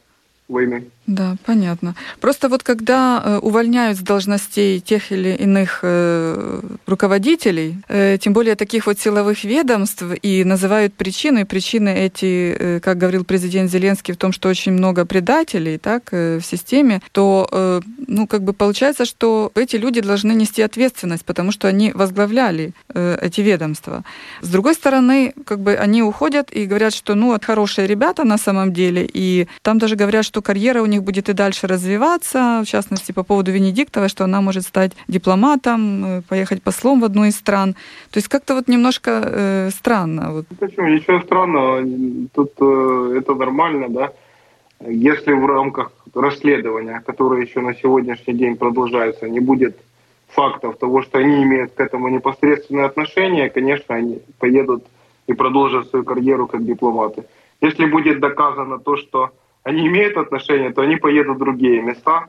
войны. 0.47 0.89
Да, 1.07 1.37
понятно. 1.45 1.95
Просто 2.19 2.49
вот 2.49 2.63
когда 2.63 3.23
э, 3.23 3.37
увольняют 3.37 3.97
с 3.97 4.01
должностей 4.01 4.81
тех 4.81 5.13
или 5.13 5.29
иных 5.35 5.79
э, 5.81 6.61
руководителей, 6.85 7.77
э, 7.87 8.17
тем 8.19 8.33
более 8.33 8.55
таких 8.55 8.87
вот 8.87 8.99
силовых 8.99 9.45
ведомств, 9.45 10.03
и 10.21 10.43
называют 10.43 10.93
причины, 10.95 11.45
причины 11.45 11.95
эти, 11.95 12.79
как 12.83 12.97
говорил 12.97 13.23
президент 13.23 13.71
Зеленский, 13.71 14.13
в 14.13 14.17
том, 14.17 14.33
что 14.33 14.49
очень 14.49 14.73
много 14.73 15.05
предателей 15.05 15.77
так, 15.77 16.11
в 16.11 16.41
системе, 16.41 17.01
то, 17.13 17.81
ну, 18.07 18.27
как 18.27 18.43
бы 18.43 18.51
получается, 18.51 19.05
что 19.05 19.51
эти 19.55 19.77
люди 19.77 20.01
должны 20.01 20.33
нести 20.33 20.61
ответственность, 20.61 21.23
потому 21.23 21.51
что 21.51 21.69
они 21.69 21.91
возглавляли 21.93 22.73
эти 22.93 23.41
ведомства. 23.41 24.03
С 24.41 24.49
другой 24.49 24.73
стороны, 24.73 25.33
как 25.45 25.59
бы 25.61 25.75
они 25.75 26.03
уходят 26.03 26.51
и 26.51 26.65
говорят, 26.65 26.93
что, 26.93 27.15
ну, 27.15 27.31
от 27.31 27.45
хорошие 27.45 27.87
ребята 27.87 28.25
на 28.25 28.37
самом 28.37 28.73
деле, 28.73 29.09
и 29.11 29.47
там 29.61 29.77
даже 29.79 29.95
говорят, 29.95 30.25
что 30.25 30.41
карьера 30.41 30.81
у 30.81 30.85
них 30.85 30.96
них 30.97 31.03
будет 31.03 31.29
и 31.29 31.33
дальше 31.33 31.67
развиваться, 31.67 32.61
в 32.63 32.67
частности, 32.67 33.13
по 33.13 33.23
поводу 33.23 33.51
Венедиктовой, 33.51 34.09
что 34.09 34.23
она 34.23 34.41
может 34.41 34.63
стать 34.63 34.91
дипломатом, 35.07 36.05
э, 36.05 36.21
поехать 36.29 36.61
послом 36.63 37.01
в 37.01 37.05
одну 37.05 37.25
из 37.25 37.35
стран. 37.35 37.73
То 38.11 38.17
есть 38.17 38.27
как-то 38.27 38.55
вот 38.55 38.67
немножко 38.67 39.11
э, 39.11 39.69
странно. 39.71 40.31
Вот. 40.31 40.45
Почему? 40.59 40.87
Ничего 40.87 41.21
странного. 41.21 41.83
Тут 42.33 42.51
э, 42.59 43.19
это 43.19 43.35
нормально, 43.35 43.89
да. 43.89 44.11
Если 44.87 45.33
в 45.33 45.45
рамках 45.45 45.91
расследования, 46.13 47.01
которое 47.05 47.41
еще 47.41 47.61
на 47.61 47.73
сегодняшний 47.73 48.33
день 48.33 48.55
продолжается, 48.55 49.29
не 49.29 49.39
будет 49.39 49.75
фактов 50.27 50.77
того, 50.77 51.01
что 51.01 51.17
они 51.19 51.43
имеют 51.43 51.71
к 51.73 51.79
этому 51.79 52.09
непосредственное 52.09 52.85
отношение, 52.85 53.49
конечно, 53.49 53.95
они 53.95 54.19
поедут 54.39 54.83
и 55.29 55.33
продолжат 55.33 55.89
свою 55.89 56.05
карьеру 56.05 56.47
как 56.47 56.65
дипломаты. 56.65 57.23
Если 57.61 57.85
будет 57.85 58.19
доказано 58.19 58.77
то, 58.77 58.97
что 58.97 59.31
они 59.67 59.85
имеют 59.87 60.15
отношение, 60.15 60.71
то 60.71 60.81
они 60.81 60.95
поедут 60.95 61.35
в 61.35 61.39
другие 61.39 61.81
места, 61.81 62.27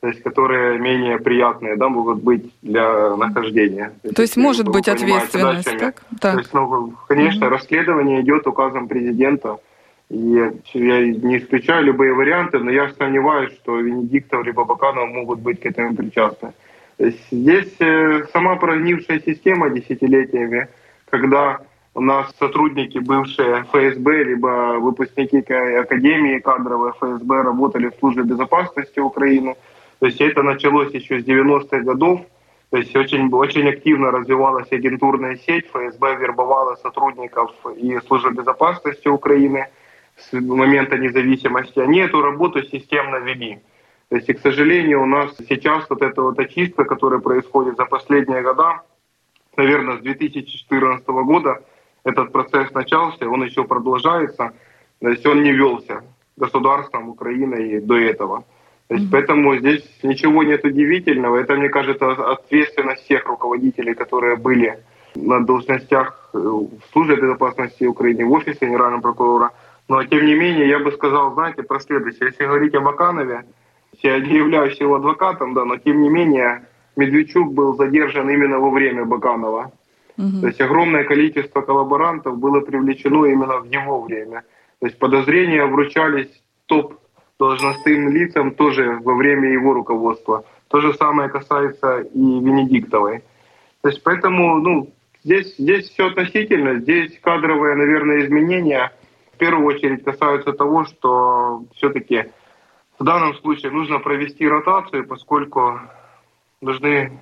то 0.00 0.08
есть 0.08 0.22
которые 0.22 0.78
менее 0.78 1.18
приятные, 1.18 1.76
да, 1.76 1.88
могут 1.88 2.22
быть 2.22 2.52
для 2.60 3.16
нахождения. 3.16 3.90
То 4.14 4.20
есть 4.20 4.36
может 4.36 4.68
быть 4.68 4.86
ответственность, 4.86 5.64
да, 5.64 5.78
так? 5.78 6.04
так? 6.20 6.32
То 6.34 6.38
есть, 6.40 6.52
ну, 6.52 6.92
конечно, 7.08 7.46
угу. 7.46 7.54
расследование 7.54 8.20
идет 8.20 8.46
указом 8.46 8.86
президента, 8.86 9.56
и 10.10 10.50
я 10.74 11.00
не 11.00 11.38
исключаю 11.38 11.86
любые 11.86 12.12
варианты, 12.12 12.58
но 12.58 12.70
я 12.70 12.90
сомневаюсь, 12.90 13.54
что 13.54 13.80
Венедиктов 13.80 14.44
либо 14.44 14.64
Баканов 14.64 15.08
могут 15.08 15.40
быть 15.40 15.60
к 15.62 15.66
этому 15.66 15.96
причастны. 15.96 16.52
То 16.98 17.06
есть 17.06 17.20
здесь 17.30 17.74
э, 17.80 18.24
сама 18.30 18.56
прогнившая 18.56 19.20
система 19.24 19.70
десятилетиями, 19.70 20.68
когда 21.08 21.60
у 21.94 22.00
нас 22.00 22.34
сотрудники, 22.38 22.98
бывшие 22.98 23.62
ФСБ, 23.62 24.24
либо 24.24 24.78
выпускники 24.80 25.38
Академии 25.38 26.40
кадровой 26.40 26.90
ФСБ 26.92 27.42
работали 27.42 27.88
в 27.88 27.94
службе 28.00 28.24
безопасности 28.24 28.98
Украины. 28.98 29.54
То 30.00 30.06
есть 30.06 30.20
это 30.20 30.42
началось 30.42 30.92
еще 30.92 31.20
с 31.20 31.24
90-х 31.24 31.78
годов. 31.80 32.20
То 32.70 32.78
есть 32.78 32.96
очень, 32.96 33.32
очень 33.32 33.68
активно 33.68 34.10
развивалась 34.10 34.72
агентурная 34.72 35.36
сеть. 35.36 35.66
ФСБ 35.72 36.16
вербовала 36.16 36.74
сотрудников 36.76 37.52
и 37.76 38.00
службы 38.00 38.32
безопасности 38.32 39.06
Украины 39.06 39.68
с 40.16 40.32
момента 40.32 40.98
независимости. 40.98 41.78
Они 41.78 42.00
эту 42.00 42.22
работу 42.22 42.62
системно 42.64 43.16
вели. 43.16 43.60
То 44.08 44.16
есть, 44.16 44.28
и, 44.28 44.32
к 44.32 44.40
сожалению, 44.40 45.02
у 45.02 45.06
нас 45.06 45.36
сейчас 45.48 45.88
вот 45.88 46.02
эта 46.02 46.20
вот 46.22 46.38
очистка, 46.40 46.84
которая 46.84 47.20
происходит 47.20 47.76
за 47.76 47.84
последние 47.84 48.42
года, 48.42 48.82
наверное, 49.56 49.98
с 49.98 50.00
2014 50.00 51.06
года, 51.06 51.62
этот 52.04 52.32
процесс 52.32 52.70
начался, 52.72 53.28
он 53.28 53.44
еще 53.44 53.64
продолжается, 53.64 54.52
то 55.00 55.08
есть 55.08 55.26
он 55.26 55.42
не 55.42 55.52
велся 55.52 56.02
государством 56.36 57.08
Украины 57.08 57.68
и 57.68 57.80
до 57.80 57.96
этого. 57.96 58.44
То 58.88 58.94
есть, 58.94 59.06
mm-hmm. 59.06 59.12
Поэтому 59.12 59.56
здесь 59.56 59.98
ничего 60.02 60.42
нет 60.42 60.64
удивительного. 60.64 61.38
Это, 61.38 61.54
мне 61.54 61.68
кажется, 61.68 62.10
ответственность 62.12 63.04
всех 63.04 63.26
руководителей, 63.26 63.94
которые 63.94 64.36
были 64.36 64.78
на 65.14 65.40
должностях 65.40 66.30
э, 66.34 66.38
в 66.38 66.92
службе 66.92 67.16
безопасности 67.16 67.84
Украины, 67.84 68.26
в 68.26 68.32
офисе 68.32 68.66
генерального 68.66 69.00
прокурора. 69.00 69.52
Но, 69.88 70.04
тем 70.04 70.26
не 70.26 70.34
менее, 70.34 70.68
я 70.68 70.78
бы 70.78 70.92
сказал, 70.92 71.32
знаете, 71.34 71.62
про 71.62 71.80
следующее. 71.80 72.28
Если 72.28 72.44
говорить 72.44 72.74
о 72.74 72.80
Баканове, 72.80 73.44
я 74.02 74.18
не 74.18 74.34
являюсь 74.34 74.80
его 74.80 74.96
адвокатом, 74.96 75.54
да, 75.54 75.64
но, 75.64 75.76
тем 75.76 76.02
не 76.02 76.08
менее, 76.10 76.66
Медведчук 76.96 77.52
был 77.52 77.76
задержан 77.76 78.28
именно 78.28 78.58
во 78.58 78.70
время 78.70 79.04
Баканова. 79.04 79.72
Угу. 80.16 80.40
То 80.40 80.46
есть 80.46 80.60
огромное 80.60 81.04
количество 81.04 81.60
коллаборантов 81.60 82.38
было 82.38 82.60
привлечено 82.60 83.26
именно 83.26 83.58
в 83.58 83.64
его 83.64 84.02
время. 84.02 84.44
То 84.80 84.86
есть 84.86 84.98
подозрения 84.98 85.64
вручались 85.66 86.30
топ 86.66 87.00
должностным 87.38 88.10
лицам 88.10 88.52
тоже 88.52 88.98
во 89.02 89.14
время 89.14 89.50
его 89.50 89.72
руководства. 89.72 90.44
То 90.68 90.80
же 90.80 90.94
самое 90.94 91.28
касается 91.28 92.00
и 92.00 92.18
Венедиктовой. 92.18 93.22
То 93.82 93.88
есть 93.88 94.02
поэтому 94.02 94.58
ну, 94.60 94.92
здесь, 95.24 95.56
здесь 95.58 95.90
все 95.90 96.08
относительно. 96.08 96.78
Здесь 96.78 97.18
кадровые, 97.20 97.74
наверное, 97.74 98.24
изменения 98.24 98.92
в 99.32 99.36
первую 99.36 99.66
очередь 99.66 100.04
касаются 100.04 100.52
того, 100.52 100.84
что 100.84 101.64
все-таки 101.74 102.26
в 102.98 103.04
данном 103.04 103.34
случае 103.34 103.72
нужно 103.72 103.98
провести 103.98 104.46
ротацию, 104.46 105.06
поскольку 105.06 105.80
нужны 106.60 107.20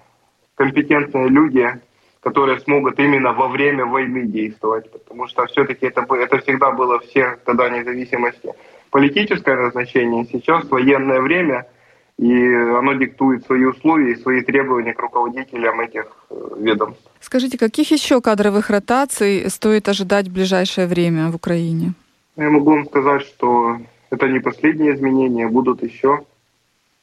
компетентные 0.54 1.28
люди, 1.28 1.80
которые 2.22 2.60
смогут 2.60 2.98
именно 2.98 3.32
во 3.32 3.48
время 3.48 3.84
войны 3.84 4.26
действовать, 4.26 4.90
потому 4.90 5.26
что 5.26 5.44
все-таки 5.46 5.86
это, 5.86 6.06
это 6.14 6.38
всегда 6.38 6.70
было 6.70 7.00
все 7.00 7.36
тогда 7.44 7.68
независимости 7.68 8.52
политическое 8.90 9.56
назначение, 9.56 10.26
сейчас 10.30 10.70
военное 10.70 11.20
время, 11.20 11.66
и 12.18 12.54
оно 12.78 12.92
диктует 12.92 13.44
свои 13.44 13.64
условия 13.64 14.12
и 14.12 14.16
свои 14.16 14.42
требования 14.42 14.92
к 14.92 15.00
руководителям 15.00 15.80
этих 15.80 16.04
э, 16.30 16.34
ведомств. 16.58 17.02
Скажите, 17.18 17.58
каких 17.58 17.90
еще 17.90 18.20
кадровых 18.20 18.70
ротаций 18.70 19.48
стоит 19.50 19.88
ожидать 19.88 20.28
в 20.28 20.32
ближайшее 20.32 20.86
время 20.86 21.30
в 21.30 21.36
Украине? 21.36 21.94
Я 22.36 22.50
могу 22.50 22.70
вам 22.70 22.86
сказать, 22.86 23.22
что 23.22 23.78
это 24.10 24.28
не 24.28 24.40
последние 24.40 24.94
изменения, 24.94 25.48
будут 25.48 25.82
еще 25.82 26.24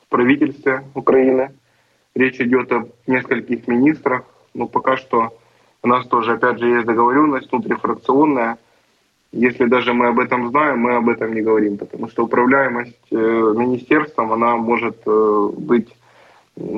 в 0.05 0.09
правительстве 0.09 0.83
Украины. 0.93 1.51
Речь 2.15 2.39
идет 2.39 2.71
о 2.71 2.87
нескольких 3.07 3.67
министрах, 3.67 4.23
но 4.53 4.67
пока 4.67 4.97
что 4.97 5.33
у 5.81 5.87
нас 5.87 6.05
тоже, 6.07 6.33
опять 6.33 6.59
же, 6.59 6.67
есть 6.67 6.85
договоренность 6.85 7.51
внутрифракционная. 7.51 8.57
Если 9.31 9.65
даже 9.65 9.93
мы 9.93 10.07
об 10.07 10.19
этом 10.19 10.49
знаем, 10.49 10.79
мы 10.79 10.95
об 10.95 11.07
этом 11.07 11.33
не 11.33 11.41
говорим, 11.41 11.77
потому 11.77 12.09
что 12.09 12.23
управляемость 12.23 13.11
э, 13.11 13.15
министерством, 13.15 14.33
она 14.33 14.57
может 14.57 14.97
э, 15.05 15.49
быть 15.55 15.95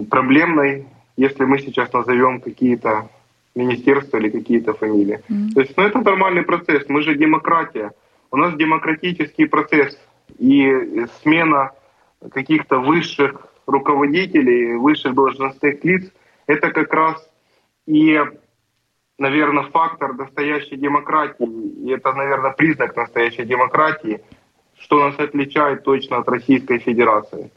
проблемной, 0.10 0.86
если 1.18 1.46
мы 1.46 1.60
сейчас 1.60 1.92
назовем 1.94 2.42
какие-то 2.42 3.08
министерства 3.56 4.18
или 4.18 4.30
какие-то 4.30 4.74
фамилии. 4.74 5.22
Mm-hmm. 5.30 5.54
То 5.54 5.62
есть, 5.62 5.78
ну, 5.78 5.84
это 5.84 6.00
нормальный 6.02 6.44
процесс. 6.44 6.84
Мы 6.88 7.02
же 7.02 7.16
демократия. 7.16 7.92
У 8.32 8.38
нас 8.38 8.56
демократический 8.56 9.46
процесс. 9.46 9.98
И 10.38 11.06
смена 11.22 11.72
каких-то 12.32 12.80
высших 12.80 13.48
руководителей, 13.66 14.76
высших 14.76 15.14
должностных 15.14 15.84
лиц, 15.84 16.12
это 16.48 16.72
как 16.72 16.94
раз 16.94 17.31
и, 17.88 18.20
наверное, 19.18 19.64
фактор 19.64 20.14
настоящей 20.14 20.78
демократии. 20.78 21.46
И 21.86 21.92
это, 21.92 22.14
наверное, 22.14 22.52
признак 22.52 22.96
настоящей 22.96 23.44
демократии, 23.44 24.22
что 24.80 25.00
нас 25.00 25.20
отличает 25.20 25.84
точно 25.84 26.18
от 26.18 26.30
Российской 26.30 26.80
Федерации. 26.80 27.52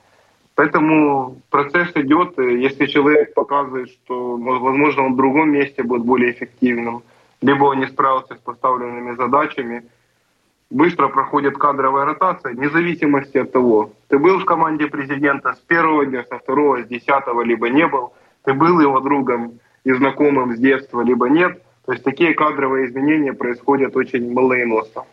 Поэтому 0.54 1.40
процесс 1.50 1.90
идет. 1.96 2.38
Если 2.38 2.86
человек 2.86 3.34
показывает, 3.34 3.90
что, 3.90 4.36
возможно, 4.36 5.06
он 5.06 5.14
в 5.14 5.16
другом 5.16 5.50
месте 5.50 5.82
будет 5.82 6.04
более 6.04 6.30
эффективным, 6.32 7.02
либо 7.42 7.64
он 7.64 7.80
не 7.80 7.88
справился 7.88 8.34
с 8.36 8.38
поставленными 8.38 9.16
задачами, 9.16 9.82
быстро 10.70 11.08
проходит 11.08 11.58
кадровая 11.58 12.04
ротация, 12.04 12.54
вне 12.54 12.70
зависимости 12.70 13.38
от 13.38 13.52
того, 13.52 13.92
ты 14.08 14.18
был 14.18 14.38
в 14.38 14.44
команде 14.44 14.86
президента 14.86 15.54
с 15.54 15.58
первого 15.58 16.06
дня, 16.06 16.24
со 16.24 16.38
второго, 16.38 16.82
с 16.82 16.86
десятого, 16.86 17.42
либо 17.42 17.68
не 17.68 17.86
был, 17.86 18.12
ты 18.44 18.54
был 18.54 18.80
его 18.80 19.00
другом 19.00 19.58
и 19.84 19.92
знакомым 19.92 20.56
с 20.56 20.58
детства, 20.58 21.02
либо 21.02 21.28
нет. 21.28 21.62
То 21.86 21.92
есть 21.92 22.04
такие 22.04 22.34
кадровые 22.34 22.86
изменения 22.86 23.32
происходят 23.32 23.96
очень 23.96 24.32
молниеносно. 24.32 25.04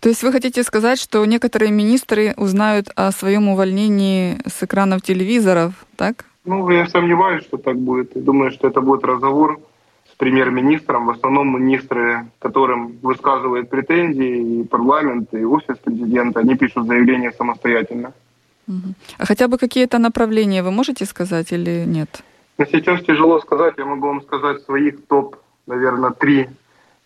То 0.00 0.08
есть 0.08 0.22
вы 0.22 0.32
хотите 0.32 0.62
сказать, 0.62 0.98
что 0.98 1.24
некоторые 1.24 1.70
министры 1.70 2.34
узнают 2.36 2.88
о 2.96 3.12
своем 3.12 3.48
увольнении 3.48 4.38
с 4.46 4.62
экранов 4.62 5.02
телевизоров, 5.02 5.72
так? 5.96 6.24
Ну, 6.44 6.68
я 6.70 6.86
сомневаюсь, 6.86 7.44
что 7.44 7.56
так 7.56 7.76
будет. 7.76 8.12
Думаю, 8.14 8.50
что 8.50 8.68
это 8.68 8.80
будет 8.80 9.04
разговор 9.04 9.60
с 10.12 10.16
премьер-министром. 10.16 11.06
В 11.06 11.10
основном 11.10 11.62
министры, 11.62 12.26
которым 12.40 12.98
высказывают 13.02 13.68
претензии, 13.70 14.60
и 14.60 14.64
парламент, 14.64 15.28
и 15.34 15.44
офис 15.44 15.76
президента, 15.78 16.40
они 16.40 16.56
пишут 16.56 16.86
заявления 16.86 17.32
самостоятельно. 17.32 18.12
А 19.18 19.26
хотя 19.26 19.48
бы 19.48 19.58
какие-то 19.58 19.98
направления 19.98 20.62
вы 20.62 20.70
можете 20.70 21.04
сказать 21.04 21.52
или 21.52 21.84
нет? 21.86 22.22
Но 22.58 22.64
сейчас 22.66 23.02
тяжело 23.02 23.40
сказать. 23.40 23.74
Я 23.78 23.84
могу 23.84 24.08
вам 24.08 24.22
сказать 24.22 24.62
своих 24.62 25.06
топ, 25.06 25.36
наверное, 25.66 26.10
три 26.10 26.48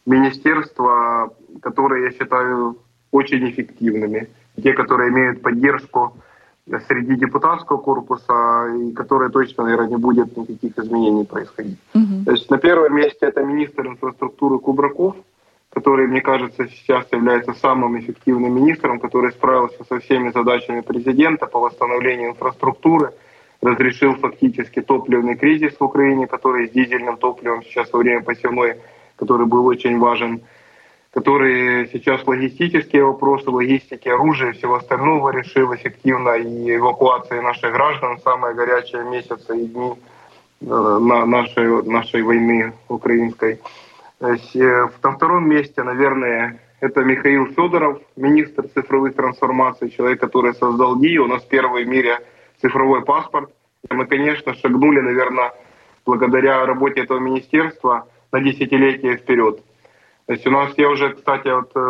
министерства, 0.05 1.33
которые 1.62 2.05
я 2.05 2.11
считаю 2.12 2.76
очень 3.11 3.49
эффективными. 3.49 4.29
Те, 4.62 4.73
которые 4.73 5.11
имеют 5.11 5.42
поддержку 5.42 6.16
среди 6.88 7.14
депутатского 7.16 7.79
корпуса, 7.79 8.66
и 8.75 8.92
которые 8.92 9.31
точно, 9.31 9.64
наверное, 9.64 9.88
не 9.88 9.97
будет 9.97 10.37
никаких 10.37 10.77
изменений 10.79 11.25
происходить. 11.25 11.79
Угу. 11.94 12.25
То 12.25 12.33
есть 12.33 12.51
на 12.51 12.59
первом 12.59 12.97
месте 12.97 13.18
это 13.27 13.44
министр 13.44 13.87
инфраструктуры 13.87 14.59
Кубраков, 14.59 15.16
который, 15.70 16.07
мне 16.09 16.23
кажется, 16.23 16.66
сейчас 16.68 17.07
является 17.12 17.53
самым 17.53 17.99
эффективным 17.99 18.55
министром, 18.55 18.99
который 18.99 19.31
справился 19.31 19.85
со 19.85 20.01
всеми 20.01 20.31
задачами 20.31 20.81
президента 20.81 21.47
по 21.47 21.61
восстановлению 21.61 22.31
инфраструктуры, 22.31 23.12
разрешил 23.62 24.14
фактически 24.14 24.81
топливный 24.81 25.37
кризис 25.37 25.75
в 25.79 25.85
Украине, 25.85 26.27
который 26.27 26.69
с 26.69 26.71
дизельным 26.71 27.16
топливом 27.16 27.62
сейчас 27.62 27.92
во 27.92 27.99
время 27.99 28.23
посевной, 28.23 28.77
который 29.16 29.47
был 29.47 29.66
очень 29.66 29.99
важен– 29.99 30.40
который 31.16 31.88
сейчас 31.95 32.27
логистические 32.27 33.03
вопросы, 33.03 33.49
логистики 33.49 34.07
оружия 34.07 34.51
и 34.51 34.53
всего 34.53 34.75
остального 34.75 35.31
решил 35.31 35.75
эффективно 35.75 36.37
и 36.37 36.77
эвакуации 36.77 37.40
наших 37.40 37.73
граждан 37.73 38.19
самые 38.23 38.55
горячие 38.55 39.03
месяцы 39.03 39.59
и 39.59 39.66
дни 39.66 39.95
э, 40.61 40.64
на 40.66 41.25
нашей, 41.25 41.83
нашей 41.85 42.21
войны 42.21 42.75
украинской. 42.88 43.59
Э, 44.21 44.37
на 45.03 45.12
втором 45.12 45.49
месте, 45.49 45.83
наверное, 45.83 46.61
это 46.81 47.03
Михаил 47.03 47.47
Федоров, 47.47 47.99
министр 48.16 48.69
цифровых 48.69 49.14
трансформаций, 49.16 49.88
человек, 49.88 50.21
который 50.21 50.53
создал 50.53 51.01
ДИ. 51.01 51.16
У 51.16 51.29
нас 51.29 51.42
первый 51.45 51.85
в 51.85 51.88
мире 51.88 52.19
цифровой 52.61 53.05
паспорт. 53.05 53.51
Мы, 53.90 54.07
конечно, 54.07 54.55
шагнули, 54.55 55.01
наверное, 55.01 55.53
благодаря 56.05 56.66
работе 56.66 57.03
этого 57.03 57.19
министерства 57.19 58.07
на 58.33 58.40
десятилетие 58.40 59.16
вперед. 59.16 59.61
То 60.27 60.33
есть 60.33 60.47
у 60.47 60.51
нас, 60.51 60.73
я 60.77 60.88
уже, 60.88 61.14
кстати, 61.14 61.49
вот, 61.49 61.71
э, 61.75 61.81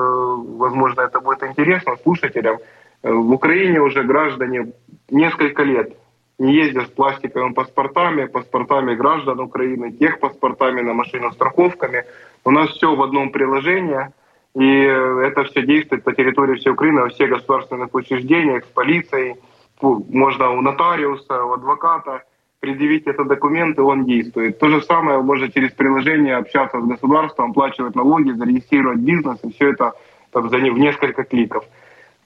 возможно, 0.58 1.00
это 1.02 1.20
будет 1.20 1.42
интересно 1.42 1.96
слушателям, 2.02 2.58
э, 3.02 3.10
в 3.10 3.32
Украине 3.32 3.80
уже 3.80 4.02
граждане 4.02 4.72
несколько 5.10 5.62
лет 5.62 5.96
не 6.38 6.54
ездят 6.54 6.88
с 6.88 6.90
пластиковыми 6.90 7.54
паспортами, 7.54 8.26
паспортами 8.26 8.94
граждан 8.94 9.40
Украины, 9.40 9.92
тех 9.92 10.20
паспортами 10.20 10.82
на 10.82 10.92
машину 10.92 11.32
страховками. 11.32 12.04
У 12.44 12.50
нас 12.50 12.68
все 12.70 12.94
в 12.94 13.02
одном 13.02 13.30
приложении, 13.30 14.10
и 14.54 14.68
это 14.68 15.44
все 15.44 15.62
действует 15.62 16.04
по 16.04 16.12
территории 16.12 16.56
всей 16.56 16.72
Украины, 16.72 17.02
во 17.02 17.08
всех 17.08 17.30
государственных 17.30 17.94
учреждениях, 17.94 18.64
с 18.64 18.68
полицией, 18.68 19.36
можно 19.80 20.50
у 20.50 20.60
нотариуса, 20.60 21.44
у 21.44 21.52
адвоката– 21.52 22.22
предъявить 22.60 23.06
этот 23.06 23.28
документ, 23.28 23.78
и 23.78 23.80
он 23.80 24.04
действует. 24.04 24.58
То 24.58 24.68
же 24.68 24.82
самое 24.82 25.20
можно 25.20 25.50
через 25.50 25.72
приложение 25.72 26.36
общаться 26.36 26.80
с 26.80 26.84
государством, 26.84 27.50
оплачивать 27.50 27.94
налоги, 27.94 28.30
зарегистрировать 28.30 28.98
бизнес, 28.98 29.38
и 29.44 29.52
все 29.52 29.70
это 29.70 29.92
там, 30.32 30.48
за, 30.50 30.56
в 30.56 30.78
несколько 30.78 31.24
кликов. 31.24 31.64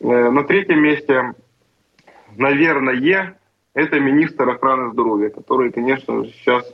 Э, 0.00 0.30
на 0.30 0.44
третьем 0.44 0.82
месте, 0.82 1.34
наверное, 2.36 3.36
это 3.74 4.00
министр 4.00 4.48
охраны 4.48 4.92
здоровья, 4.92 5.30
который, 5.30 5.72
конечно, 5.72 6.24
сейчас 6.24 6.64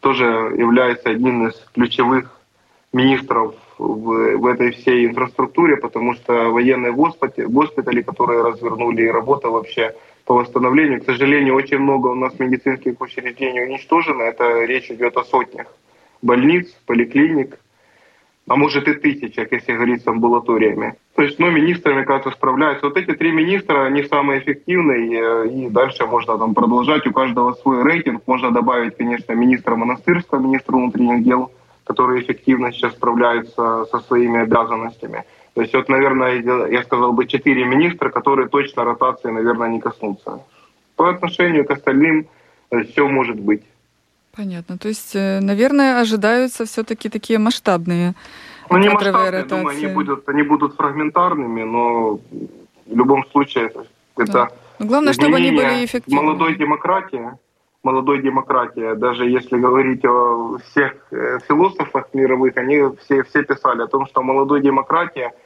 тоже 0.00 0.24
является 0.56 1.10
одним 1.10 1.48
из 1.48 1.54
ключевых 1.74 2.30
министров 2.92 3.54
в, 3.78 4.36
в 4.36 4.46
этой 4.46 4.70
всей 4.72 5.06
инфраструктуре, 5.06 5.76
потому 5.76 6.14
что 6.14 6.50
военные 6.50 6.92
госпитали, 6.92 7.46
госпитали, 7.46 8.02
которые 8.02 8.42
развернули, 8.42 9.02
и 9.02 9.10
работа 9.10 9.48
вообще 9.48 9.94
по 10.24 10.34
восстановлению. 10.34 11.00
К 11.00 11.04
сожалению, 11.04 11.54
очень 11.54 11.78
много 11.78 12.08
у 12.08 12.14
нас 12.14 12.38
медицинских 12.38 13.00
учреждений 13.00 13.62
уничтожено. 13.62 14.22
Это 14.22 14.64
речь 14.64 14.90
идет 14.90 15.16
о 15.16 15.24
сотнях 15.24 15.66
больниц, 16.22 16.68
поликлиник, 16.86 17.58
а 18.46 18.56
может 18.56 18.88
и 18.88 18.94
тысячах, 18.94 19.52
если 19.52 19.72
говорить 19.72 20.02
с 20.02 20.06
амбулаториями. 20.06 20.94
То 21.14 21.22
есть, 21.22 21.38
ну, 21.38 21.50
министры, 21.50 21.94
мне 21.94 22.04
кажется, 22.04 22.30
справляются. 22.30 22.86
Вот 22.86 22.96
эти 22.96 23.12
три 23.12 23.32
министра, 23.32 23.84
они 23.84 24.02
самые 24.02 24.40
эффективные, 24.40 25.48
и 25.48 25.70
дальше 25.70 26.06
можно 26.06 26.36
там 26.38 26.54
продолжать. 26.54 27.06
У 27.06 27.12
каждого 27.12 27.52
свой 27.54 27.82
рейтинг. 27.82 28.22
Можно 28.26 28.50
добавить, 28.50 28.96
конечно, 28.96 29.32
министра 29.32 29.76
монастырского, 29.76 30.40
министра 30.40 30.76
внутренних 30.76 31.24
дел, 31.24 31.52
которые 31.84 32.22
эффективно 32.22 32.72
сейчас 32.72 32.92
справляются 32.92 33.84
со 33.90 34.00
своими 34.00 34.40
обязанностями. 34.40 35.24
То 35.54 35.62
есть 35.62 35.74
вот, 35.74 35.88
наверное, 35.88 36.42
я 36.70 36.82
сказал 36.82 37.12
бы 37.12 37.26
четыре 37.26 37.64
министра, 37.64 38.10
которые 38.10 38.48
точно 38.48 38.84
ротации, 38.84 39.30
наверное, 39.30 39.68
не 39.68 39.80
коснутся. 39.80 40.40
По 40.96 41.10
отношению 41.10 41.64
к 41.64 41.70
остальным 41.70 42.26
э, 42.70 42.82
все 42.84 43.06
может 43.06 43.38
быть. 43.38 43.62
Понятно. 44.36 44.78
То 44.78 44.88
есть, 44.88 45.14
э, 45.14 45.40
наверное, 45.40 46.00
ожидаются 46.00 46.64
все-таки 46.64 47.08
такие 47.08 47.38
масштабные 47.38 48.14
ну, 48.70 48.78
не 48.78 48.88
масштабные, 48.88 49.30
ротации. 49.30 49.48
думаю, 49.48 49.76
они 49.76 49.86
будут, 49.86 50.28
они 50.28 50.42
будут 50.42 50.74
фрагментарными, 50.74 51.62
но 51.62 52.18
в 52.86 52.96
любом 52.96 53.24
случае 53.30 53.66
это 53.66 53.86
да. 54.16 54.48
Главное, 54.78 55.12
чтобы 55.12 55.36
они 55.36 55.50
были 55.50 55.84
эффективны. 55.84 56.22
Молодой 56.22 56.56
демократии, 56.56 57.30
молодой 57.84 58.22
демократии, 58.22 58.94
даже 58.94 59.28
если 59.28 59.58
говорить 59.58 60.04
о 60.04 60.58
всех 60.58 60.94
э, 61.10 61.38
философах 61.46 62.08
мировых, 62.14 62.56
они 62.56 62.82
все, 63.00 63.22
все 63.22 63.42
писали 63.42 63.82
о 63.82 63.86
том, 63.86 64.06
что 64.06 64.22
молодой 64.22 64.60
демократия– 64.60 65.32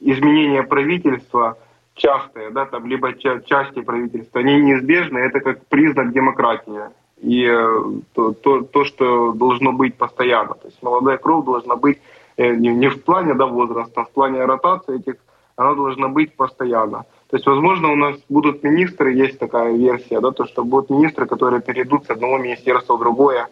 изменения 0.00 0.62
правительства 0.62 1.58
частые, 1.94 2.50
да, 2.50 2.66
там, 2.66 2.86
либо 2.86 3.12
части 3.12 3.80
правительства, 3.82 4.40
они 4.40 4.60
неизбежны, 4.60 5.18
это 5.18 5.40
как 5.40 5.66
признак 5.66 6.12
демократии. 6.12 6.80
и 7.18 7.44
э, 7.44 7.82
то, 8.14 8.32
то, 8.32 8.62
то, 8.62 8.84
что 8.84 9.32
должно 9.32 9.72
быть 9.72 9.96
постоянно. 9.96 10.54
То 10.54 10.68
есть 10.68 10.82
молодая 10.82 11.18
кровь 11.18 11.44
должна 11.44 11.76
быть 11.76 11.98
э, 12.38 12.54
не, 12.54 12.70
не 12.70 12.88
в 12.88 13.04
плане 13.04 13.34
да, 13.34 13.46
возраста, 13.46 14.00
а 14.00 14.04
в 14.04 14.10
плане 14.10 14.46
ротации 14.46 14.96
этих, 14.96 15.16
она 15.56 15.74
должна 15.74 16.08
быть 16.08 16.34
постоянно. 16.34 17.04
То 17.30 17.36
есть, 17.36 17.46
возможно, 17.46 17.92
у 17.92 17.96
нас 17.96 18.16
будут 18.28 18.64
министры, 18.64 19.14
есть 19.14 19.38
такая 19.38 19.76
версия, 19.76 20.20
да, 20.20 20.32
то, 20.32 20.46
что 20.46 20.64
будут 20.64 20.90
министры, 20.90 21.26
которые 21.26 21.62
перейдут 21.62 22.06
с 22.06 22.10
одного 22.10 22.38
министерства 22.38 22.96
в 22.96 22.98
другое, 22.98 23.48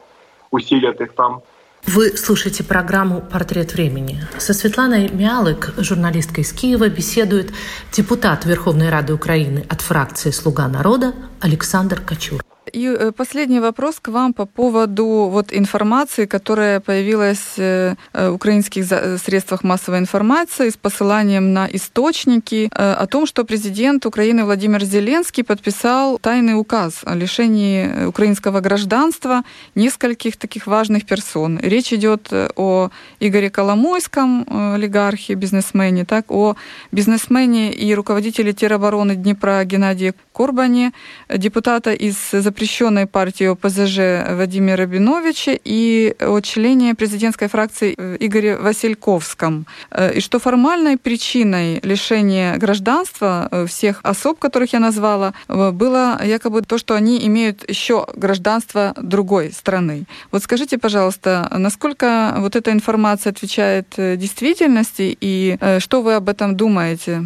усилят 0.51 1.01
их 1.01 1.13
там. 1.13 1.43
Вы 1.87 2.17
слушаете 2.17 2.65
программу 2.65 3.21
«Портрет 3.21 3.75
времени». 3.75 4.21
Со 4.37 4.53
Светланой 4.53 5.09
Миалык, 5.09 5.75
журналисткой 5.79 6.43
из 6.43 6.53
Киева, 6.53 6.89
беседует 6.89 7.53
депутат 7.93 8.45
Верховной 8.45 8.91
Рады 8.91 9.15
Украины 9.15 9.65
от 9.69 9.81
фракции 9.81 10.31
«Слуга 10.31 10.67
народа» 10.67 11.15
Александр 11.41 12.01
Кочур. 12.01 12.43
И 12.73 12.87
э, 12.87 13.13
последний 13.13 13.61
вопрос 13.61 14.01
к 14.01 14.09
вам 14.09 14.33
по 14.33 14.47
поводу 14.47 15.29
вот 15.31 15.53
информации, 15.53 16.27
которая 16.27 16.81
появилась 16.81 17.59
э, 17.59 17.95
э, 18.13 18.31
в 18.31 18.35
украинских 18.35 18.85
средствах 19.19 19.65
массовой 19.65 19.99
информации 19.99 20.69
с 20.69 20.77
посыланием 20.77 21.53
на 21.53 21.69
источники 21.73 22.69
о 22.73 23.07
том, 23.07 23.27
что 23.27 23.45
президент 23.45 24.07
Украины 24.07 24.45
Владимир 24.45 24.85
Зеленский 24.85 25.45
подписал 25.45 26.19
тайный 26.19 26.55
указ 26.55 27.01
о 27.05 27.15
лишении 27.15 28.07
украинского 28.07 28.61
гражданства 28.61 29.43
нескольких 29.75 30.37
таких 30.37 30.67
важных 30.67 31.05
персон. 31.07 31.59
Речь 31.63 31.93
идет 31.93 32.29
о 32.57 32.91
Игоре 33.21 33.51
Коломойском, 33.51 34.47
олигархе, 34.75 35.35
бизнесмене, 35.35 36.05
так, 36.05 36.31
о 36.31 36.57
бизнесмене 36.93 37.73
и 37.73 37.95
руководителе 37.95 38.53
теробороны 38.53 39.17
Днепра 39.17 39.65
Геннадии 39.65 40.15
Корбане, 40.33 40.93
депутата 41.29 41.93
из 41.93 42.17
запрещенной 42.59 43.07
партии 43.07 43.47
ОПЗЖ 43.47 44.35
Вадиме 44.37 44.75
Рабиновиче 44.75 45.61
и 45.65 46.13
о 46.19 46.41
члене 46.41 46.97
президентской 46.97 47.47
фракции 47.47 47.95
э, 47.97 48.17
Игоре 48.19 48.57
Васильковском. 48.57 49.65
Э, 49.93 50.15
и 50.15 50.21
что 50.21 50.41
формальной 50.41 50.97
причиной 50.97 51.79
лишения 51.85 52.57
гражданства 52.57 53.49
э, 53.51 53.67
всех 53.67 54.01
особ, 54.03 54.41
которых 54.41 54.73
я 54.73 54.81
назвала, 54.81 55.35
было 55.49 56.21
якобы 56.25 56.63
то, 56.63 56.79
что 56.79 56.95
они 56.95 57.25
имеют 57.29 57.71
еще 57.71 58.07
гражданство 58.17 58.93
другой 58.97 59.53
страны. 59.53 60.07
Вот 60.33 60.43
скажите, 60.43 60.79
пожалуйста, 60.79 61.49
насколько 61.57 62.35
вот 62.39 62.57
эта 62.57 62.73
информация 62.73 63.31
отвечает 63.31 63.87
действительности 63.97 65.17
и 65.21 65.57
что 65.79 66.03
вы 66.03 66.15
об 66.15 66.29
этом 66.29 66.57
думаете? 66.57 67.25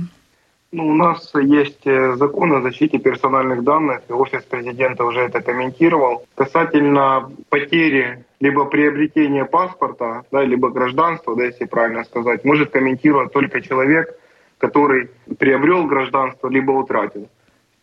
Ну, 0.75 0.89
у 0.89 0.95
нас 0.95 1.31
есть 1.35 1.87
э, 1.87 2.15
закон 2.15 2.51
о 2.55 2.63
защите 2.63 2.99
персональных 2.99 3.63
данных, 3.63 4.01
и 4.09 4.13
офис 4.15 4.43
президента 4.45 5.05
уже 5.05 5.21
это 5.21 5.43
комментировал. 5.43 6.25
Касательно 6.35 7.31
потери 7.51 8.25
либо 8.41 8.65
приобретения 8.65 9.45
паспорта, 9.45 10.23
да, 10.33 10.43
либо 10.43 10.71
гражданства, 10.71 11.37
да, 11.37 11.45
если 11.45 11.67
правильно 11.67 12.05
сказать, 12.05 12.47
может 12.47 12.71
комментировать 12.71 13.35
только 13.35 13.61
человек, 13.61 14.19
который 14.57 15.11
приобрел 15.39 15.85
гражданство, 15.85 16.49
либо 16.49 16.71
утратил. 16.71 17.29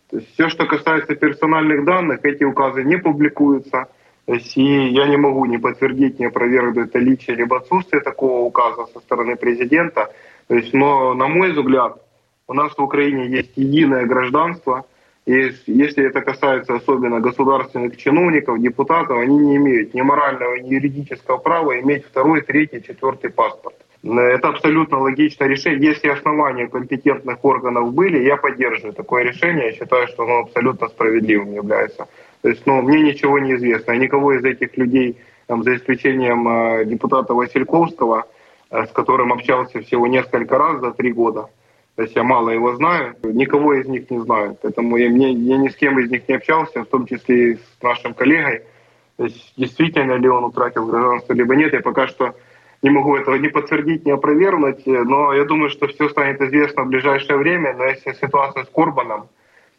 То 0.09 0.17
есть 0.17 0.33
все, 0.33 0.49
что 0.49 0.65
касается 0.65 1.13
персональных 1.13 1.85
данных, 1.85 2.25
эти 2.25 2.43
указы 2.43 2.83
не 2.83 2.97
публикуются. 2.97 3.87
То 4.25 4.33
есть 4.33 4.57
и 4.57 4.87
я 4.87 5.05
не 5.05 5.17
могу 5.17 5.45
не 5.45 5.59
подтвердить, 5.59 6.17
не 6.17 6.25
опровергнуть 6.25 6.91
наличие 6.91 7.35
либо 7.35 7.57
отсутствие 7.57 8.01
такого 8.01 8.41
указа 8.41 8.87
со 8.87 8.99
стороны 8.99 9.35
президента. 9.35 10.11
То 10.47 10.55
есть, 10.55 10.73
но, 10.73 11.13
на 11.13 11.27
мой 11.27 11.51
взгляд, 11.51 12.01
у 12.49 12.53
нас 12.53 12.73
в 12.75 12.81
Украине 12.81 13.27
есть 13.27 13.51
единое 13.55 14.05
гражданство, 14.07 14.83
и 15.27 15.51
если 15.67 16.07
это 16.07 16.21
касается 16.21 16.73
особенно 16.73 17.19
государственных 17.19 17.95
чиновников, 17.97 18.59
депутатов, 18.59 19.19
они 19.19 19.37
не 19.37 19.55
имеют 19.57 19.93
ни 19.93 20.01
морального, 20.01 20.55
ни 20.55 20.73
юридического 20.73 21.37
права 21.37 21.79
иметь 21.79 22.05
второй, 22.05 22.41
третий, 22.41 22.81
четвертый 22.81 23.29
паспорт. 23.29 23.75
Это 24.03 24.47
абсолютно 24.47 24.99
логичное 24.99 25.47
решение. 25.47 25.89
Если 25.91 26.07
основания 26.07 26.67
компетентных 26.67 27.45
органов 27.45 27.93
были, 27.93 28.23
я 28.23 28.37
поддерживаю 28.37 28.93
такое 28.93 29.23
решение. 29.23 29.65
Я 29.65 29.73
считаю, 29.73 30.07
что 30.07 30.23
оно 30.23 30.39
абсолютно 30.39 30.87
справедливым 30.87 31.53
является. 31.53 32.07
То 32.41 32.49
есть, 32.49 32.65
ну, 32.65 32.81
мне 32.81 33.01
ничего 33.01 33.37
не 33.37 33.53
известно. 33.55 33.91
Никого 33.91 34.33
из 34.33 34.43
этих 34.43 34.75
людей, 34.77 35.17
там, 35.45 35.63
за 35.63 35.75
исключением 35.75 36.47
э, 36.47 36.85
депутата 36.85 37.33
Васильковского, 37.33 38.25
э, 38.71 38.85
с 38.87 38.91
которым 38.91 39.33
общался 39.33 39.81
всего 39.81 40.07
несколько 40.07 40.57
раз 40.57 40.79
за 40.79 40.91
три 40.93 41.11
года, 41.11 41.49
то 41.99 42.03
есть 42.03 42.15
я 42.15 42.23
мало 42.23 42.49
его 42.51 42.73
знаю, 42.77 43.13
никого 43.23 43.73
из 43.73 43.85
них 43.85 44.09
не 44.09 44.21
знаю. 44.21 44.57
Поэтому 44.61 44.95
я, 44.95 45.09
мне, 45.09 45.33
я 45.33 45.57
ни 45.57 45.67
с 45.67 45.75
кем 45.75 45.99
из 45.99 46.09
них 46.09 46.29
не 46.29 46.35
общался, 46.35 46.83
в 46.83 46.85
том 46.85 47.05
числе 47.05 47.51
и 47.51 47.55
с 47.55 47.83
нашим 47.83 48.13
коллегой. 48.13 48.61
То 49.17 49.25
есть 49.25 49.51
действительно 49.57 50.13
ли 50.13 50.29
он 50.29 50.45
утратил 50.45 50.85
гражданство, 50.85 51.33
либо 51.33 51.57
нет, 51.57 51.73
я 51.73 51.81
пока 51.81 52.07
что 52.07 52.35
не 52.81 52.89
могу 52.89 53.17
этого 53.17 53.35
не 53.35 53.49
подтвердить, 53.49 54.05
не 54.05 54.13
опровергнуть, 54.13 54.85
но 54.85 55.33
я 55.33 55.43
думаю, 55.43 55.69
что 55.69 55.87
все 55.87 56.07
станет 56.07 56.39
известно 56.39 56.83
в 56.83 56.87
ближайшее 56.87 57.37
время. 57.37 57.75
Но 57.77 57.83
если 57.83 58.13
ситуация 58.13 58.63
с 58.63 58.69
Корбаном, 58.69 59.27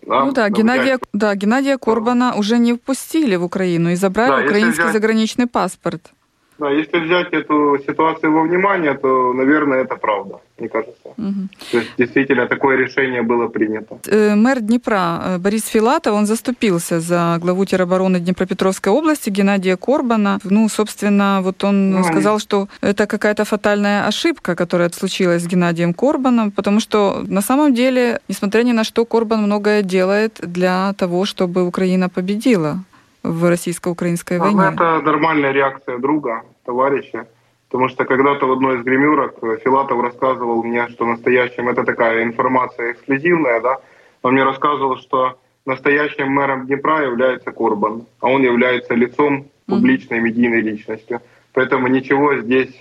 да, 0.02 0.26
ну 0.26 0.32
да, 0.32 0.50
Геннадия, 0.50 0.98
да, 1.14 1.34
Геннадия 1.34 1.78
Корбана 1.78 2.34
уже 2.36 2.58
не 2.58 2.74
впустили 2.74 3.36
в 3.36 3.44
Украину 3.44 3.92
и 3.92 3.94
забрали 3.94 4.42
да, 4.42 4.46
украинский 4.46 4.82
взять... 4.82 4.92
заграничный 4.92 5.46
паспорт. 5.46 6.12
Да, 6.60 6.70
если 6.70 7.00
взять 7.00 7.32
эту 7.32 7.78
ситуацию 7.86 8.32
во 8.32 8.42
внимание, 8.42 8.94
то, 8.94 9.32
наверное, 9.32 9.84
это 9.84 9.96
правда, 9.96 10.34
мне 10.58 10.68
кажется. 10.68 11.08
Угу. 11.16 11.48
То 11.70 11.78
есть 11.78 11.90
действительно 11.98 12.46
такое 12.46 12.76
решение 12.76 13.22
было 13.22 13.48
принято. 13.48 13.98
Э, 14.06 14.34
мэр 14.34 14.60
Днепра 14.60 15.22
э, 15.24 15.38
Борис 15.38 15.66
Филатов, 15.66 16.14
он 16.14 16.26
заступился 16.26 17.00
за 17.00 17.38
главу 17.40 17.64
теробороны 17.64 18.20
Днепропетровской 18.20 18.92
области 18.92 19.30
Геннадия 19.30 19.76
Корбана. 19.76 20.38
Ну, 20.44 20.68
собственно, 20.68 21.40
вот 21.42 21.64
он 21.64 21.90
ну, 21.90 22.04
сказал, 22.04 22.34
они... 22.34 22.40
что 22.40 22.68
это 22.82 23.06
какая-то 23.06 23.44
фатальная 23.44 24.06
ошибка, 24.06 24.54
которая 24.54 24.90
случилась 24.90 25.42
с 25.42 25.46
Геннадием 25.46 25.94
Корбаном, 25.94 26.50
потому 26.50 26.80
что 26.80 27.24
на 27.26 27.40
самом 27.40 27.72
деле, 27.72 28.20
несмотря 28.28 28.64
ни 28.64 28.72
на 28.72 28.84
что, 28.84 29.06
Корбан 29.06 29.42
многое 29.42 29.82
делает 29.82 30.40
для 30.42 30.92
того, 30.98 31.24
чтобы 31.24 31.66
Украина 31.66 32.10
победила 32.10 32.84
в 33.22 33.48
российско-украинской 33.48 34.38
ну, 34.38 34.44
войне? 34.44 34.74
Это 34.74 35.00
нормальная 35.00 35.52
реакция 35.52 35.98
друга, 35.98 36.42
товарища. 36.64 37.26
Потому 37.68 37.88
что 37.88 38.04
когда-то 38.04 38.46
в 38.46 38.52
одной 38.52 38.78
из 38.78 38.82
гримерок 38.82 39.36
Филатов 39.62 40.00
рассказывал 40.00 40.64
мне, 40.64 40.88
что 40.88 41.06
настоящим, 41.06 41.68
это 41.68 41.84
такая 41.84 42.24
информация 42.24 42.92
эксклюзивная, 42.92 43.60
да, 43.60 43.76
он 44.22 44.32
мне 44.32 44.42
рассказывал, 44.42 44.96
что 44.96 45.38
настоящим 45.66 46.32
мэром 46.32 46.66
Днепра 46.66 47.02
является 47.02 47.52
Корбан, 47.52 48.06
а 48.20 48.28
он 48.28 48.42
является 48.42 48.94
лицом 48.94 49.46
публичной 49.66 50.18
медийной 50.18 50.62
личностью. 50.62 51.20
Поэтому 51.52 51.86
ничего 51.86 52.36
здесь, 52.36 52.74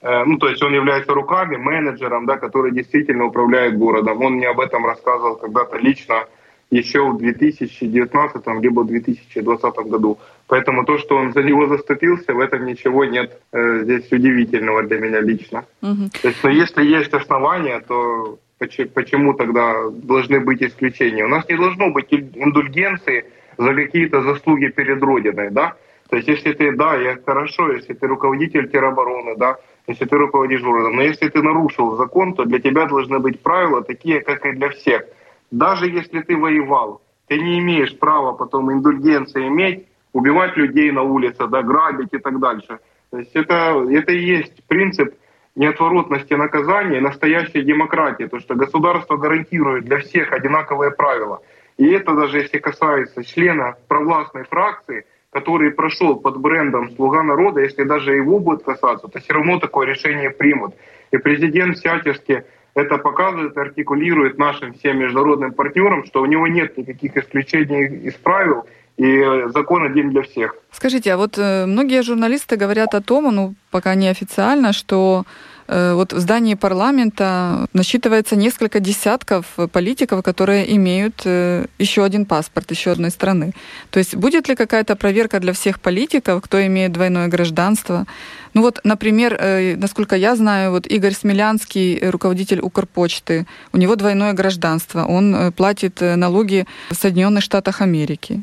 э, 0.00 0.24
ну 0.24 0.38
то 0.38 0.48
есть 0.48 0.62
он 0.62 0.74
является 0.74 1.14
руками, 1.14 1.56
менеджером, 1.56 2.26
да, 2.26 2.36
который 2.36 2.72
действительно 2.72 3.26
управляет 3.26 3.78
городом. 3.78 4.22
Он 4.22 4.34
мне 4.34 4.48
об 4.48 4.58
этом 4.58 4.84
рассказывал 4.84 5.36
когда-то 5.36 5.78
лично 5.78 6.26
еще 6.72 7.06
в 7.06 7.18
2019 7.18 8.46
либо 8.62 8.80
в 8.80 8.86
2020 8.86 9.74
году. 9.90 10.18
Поэтому 10.48 10.84
то, 10.84 10.98
что 10.98 11.16
он 11.16 11.32
за 11.32 11.42
него 11.42 11.66
заступился, 11.66 12.32
в 12.32 12.40
этом 12.40 12.64
ничего 12.64 13.04
нет 13.04 13.38
э, 13.52 13.80
здесь 13.82 14.10
удивительного 14.10 14.82
для 14.82 14.98
меня 14.98 15.20
лично. 15.20 15.64
Угу. 15.82 16.10
То 16.22 16.28
есть, 16.28 16.44
но 16.44 16.50
если 16.50 16.84
есть 16.84 17.12
основания, 17.12 17.80
то 17.80 18.38
почему, 18.58 18.88
почему 18.88 19.34
тогда 19.34 19.90
должны 19.90 20.40
быть 20.40 20.62
исключения? 20.62 21.24
У 21.24 21.28
нас 21.28 21.46
не 21.48 21.56
должно 21.56 21.90
быть 21.90 22.10
индульгенции 22.10 23.24
за 23.58 23.74
какие-то 23.74 24.22
заслуги 24.22 24.68
перед 24.68 25.02
Родиной, 25.02 25.50
да? 25.50 25.74
То 26.08 26.16
есть 26.16 26.28
если 26.28 26.52
ты, 26.54 26.72
да, 26.72 26.96
я 26.96 27.18
хорошо, 27.26 27.72
если 27.72 27.92
ты 27.92 28.06
руководитель 28.06 28.70
теробороны, 28.70 29.36
да, 29.36 29.56
если 29.86 30.06
ты 30.06 30.16
руководишь 30.16 30.62
городом, 30.62 30.96
но 30.96 31.02
если 31.02 31.28
ты 31.28 31.42
нарушил 31.42 31.96
закон, 31.96 32.34
то 32.34 32.44
для 32.44 32.60
тебя 32.60 32.86
должны 32.86 33.18
быть 33.18 33.40
правила 33.40 33.82
такие, 33.82 34.20
как 34.20 34.46
и 34.46 34.52
для 34.52 34.70
всех– 34.70 35.02
даже 35.52 35.86
если 35.86 36.20
ты 36.20 36.36
воевал, 36.36 37.02
ты 37.28 37.38
не 37.38 37.60
имеешь 37.60 37.96
права 37.98 38.32
потом 38.32 38.72
индульгенции 38.72 39.46
иметь, 39.48 39.86
убивать 40.12 40.56
людей 40.56 40.90
на 40.90 41.02
улице, 41.02 41.46
да, 41.46 41.62
грабить 41.62 42.12
и 42.12 42.18
так 42.18 42.40
дальше. 42.40 42.78
То 43.10 43.18
есть 43.18 43.34
это, 43.34 43.86
это 43.90 44.12
и 44.12 44.24
есть 44.24 44.64
принцип 44.66 45.14
неотворотности 45.54 46.32
наказания 46.32 47.00
настоящей 47.00 47.62
демократии, 47.62 48.24
то 48.24 48.40
что 48.40 48.54
государство 48.54 49.16
гарантирует 49.18 49.84
для 49.84 49.98
всех 49.98 50.32
одинаковые 50.32 50.90
правила. 50.90 51.42
И 51.76 51.86
это 51.86 52.14
даже 52.14 52.38
если 52.38 52.58
касается 52.58 53.22
члена 53.22 53.76
провластной 53.88 54.44
фракции, 54.44 55.04
который 55.30 55.70
прошел 55.70 56.16
под 56.16 56.38
брендом 56.38 56.90
«Слуга 56.92 57.22
народа», 57.22 57.60
если 57.60 57.84
даже 57.84 58.14
его 58.14 58.38
будет 58.38 58.62
касаться, 58.62 59.08
то 59.08 59.18
все 59.18 59.34
равно 59.34 59.58
такое 59.58 59.86
решение 59.86 60.30
примут. 60.30 60.74
И 61.10 61.18
президент 61.18 61.76
всячески 61.76 62.44
это 62.74 62.98
показывает, 62.98 63.56
артикулирует 63.56 64.38
нашим 64.38 64.72
всем 64.74 64.98
международным 64.98 65.52
партнерам, 65.52 66.04
что 66.04 66.22
у 66.22 66.26
него 66.26 66.46
нет 66.46 66.76
никаких 66.78 67.16
исключений 67.16 68.08
из 68.08 68.14
правил, 68.14 68.66
и 68.96 69.24
закон 69.54 69.84
один 69.84 70.10
для 70.10 70.22
всех. 70.22 70.54
Скажите, 70.70 71.12
а 71.12 71.16
вот 71.16 71.38
э, 71.38 71.66
многие 71.66 72.02
журналисты 72.02 72.56
говорят 72.56 72.94
о 72.94 73.00
том, 73.00 73.34
ну, 73.34 73.54
пока 73.70 73.94
не 73.94 74.08
официально, 74.08 74.72
что 74.72 75.24
э, 75.24 75.51
вот 75.68 76.02
вот 76.02 76.12
в 76.12 76.18
здании 76.18 76.54
парламента 76.54 77.66
насчитывается 77.72 78.36
несколько 78.36 78.80
десятков 78.80 79.46
политиков, 79.72 80.22
которые 80.22 80.74
имеют 80.76 81.22
э, 81.24 81.66
еще 81.78 82.02
один 82.04 82.26
паспорт 82.26 82.70
еще 82.72 82.90
одной 82.90 83.10
страны. 83.10 83.52
То 83.90 83.98
есть 84.00 84.16
будет 84.16 84.48
ли 84.48 84.56
какая-то 84.56 84.96
проверка 84.96 85.38
для 85.38 85.52
всех 85.52 85.78
политиков, 85.78 86.42
кто 86.42 86.58
имеет 86.66 86.92
двойное 86.92 87.28
гражданство? 87.28 88.06
Ну 88.54 88.62
вот, 88.62 88.80
например, 88.84 89.36
э, 89.38 89.76
насколько 89.76 90.16
я 90.16 90.34
знаю, 90.36 90.72
вот 90.72 90.86
Игорь 90.86 91.14
Смелянский, 91.14 92.10
руководитель 92.10 92.60
Укрпочты, 92.60 93.46
у 93.72 93.78
него 93.78 93.94
двойное 93.96 94.32
гражданство, 94.32 95.04
он 95.04 95.52
платит 95.52 96.00
налоги 96.00 96.66
в 96.90 96.94
Соединенных 96.94 97.44
Штатах 97.44 97.80
Америки. 97.80 98.42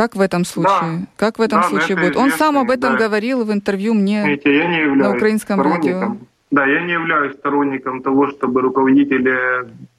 Как 0.00 0.16
в 0.16 0.20
этом 0.22 0.46
случае? 0.46 1.00
Да. 1.00 1.06
Как 1.18 1.38
в 1.38 1.42
этом 1.42 1.60
да, 1.60 1.68
случае 1.68 1.98
будет? 1.98 2.16
Он 2.16 2.30
сам 2.30 2.56
об 2.56 2.70
этом 2.70 2.92
да. 2.92 3.04
говорил 3.04 3.44
в 3.44 3.52
интервью 3.52 3.92
мне 3.92 4.22
Знаете, 4.22 4.56
я 4.56 4.66
не 4.66 4.94
на 4.94 5.10
украинском 5.14 5.60
радио. 5.60 6.16
Да, 6.50 6.64
я 6.64 6.80
не 6.80 6.92
являюсь 6.92 7.34
сторонником 7.34 8.00
того, 8.00 8.28
чтобы 8.28 8.62
руководители 8.62 9.34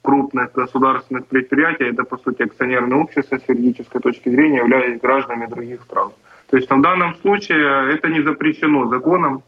крупных 0.02 0.50
государственных 0.54 1.26
предприятий, 1.26 1.84
это 1.84 2.02
по 2.02 2.18
сути 2.18 2.42
акционерное 2.42 2.98
общество 2.98 3.38
с 3.38 3.48
юридической 3.48 4.00
точки 4.00 4.28
зрения, 4.28 4.56
являлись 4.56 5.00
гражданами 5.00 5.46
других 5.46 5.82
стран. 5.82 6.10
То 6.50 6.56
есть 6.56 6.68
в 6.68 6.80
данном 6.80 7.14
случае 7.22 7.94
это 7.94 8.08
не 8.08 8.22
запрещено 8.22 8.88
законом, 8.88 9.44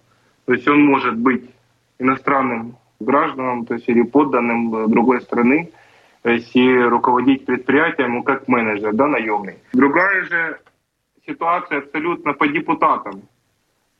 то 0.46 0.52
есть 0.52 0.68
он 0.68 0.84
может 0.84 1.16
быть 1.16 1.50
иностранным 1.98 2.76
гражданом, 3.00 3.66
то 3.66 3.74
есть 3.74 3.88
или 3.88 4.02
подданным 4.02 4.88
другой 4.88 5.20
страны, 5.20 5.70
то 6.24 6.88
руководить 6.88 7.44
предприятием 7.44 8.14
ну, 8.14 8.22
как 8.22 8.48
менеджер, 8.48 8.94
да, 8.94 9.06
наемный. 9.06 9.58
Другая 9.74 10.22
же 10.22 10.58
ситуация 11.26 11.78
абсолютно 11.78 12.32
по 12.32 12.48
депутатам 12.48 13.22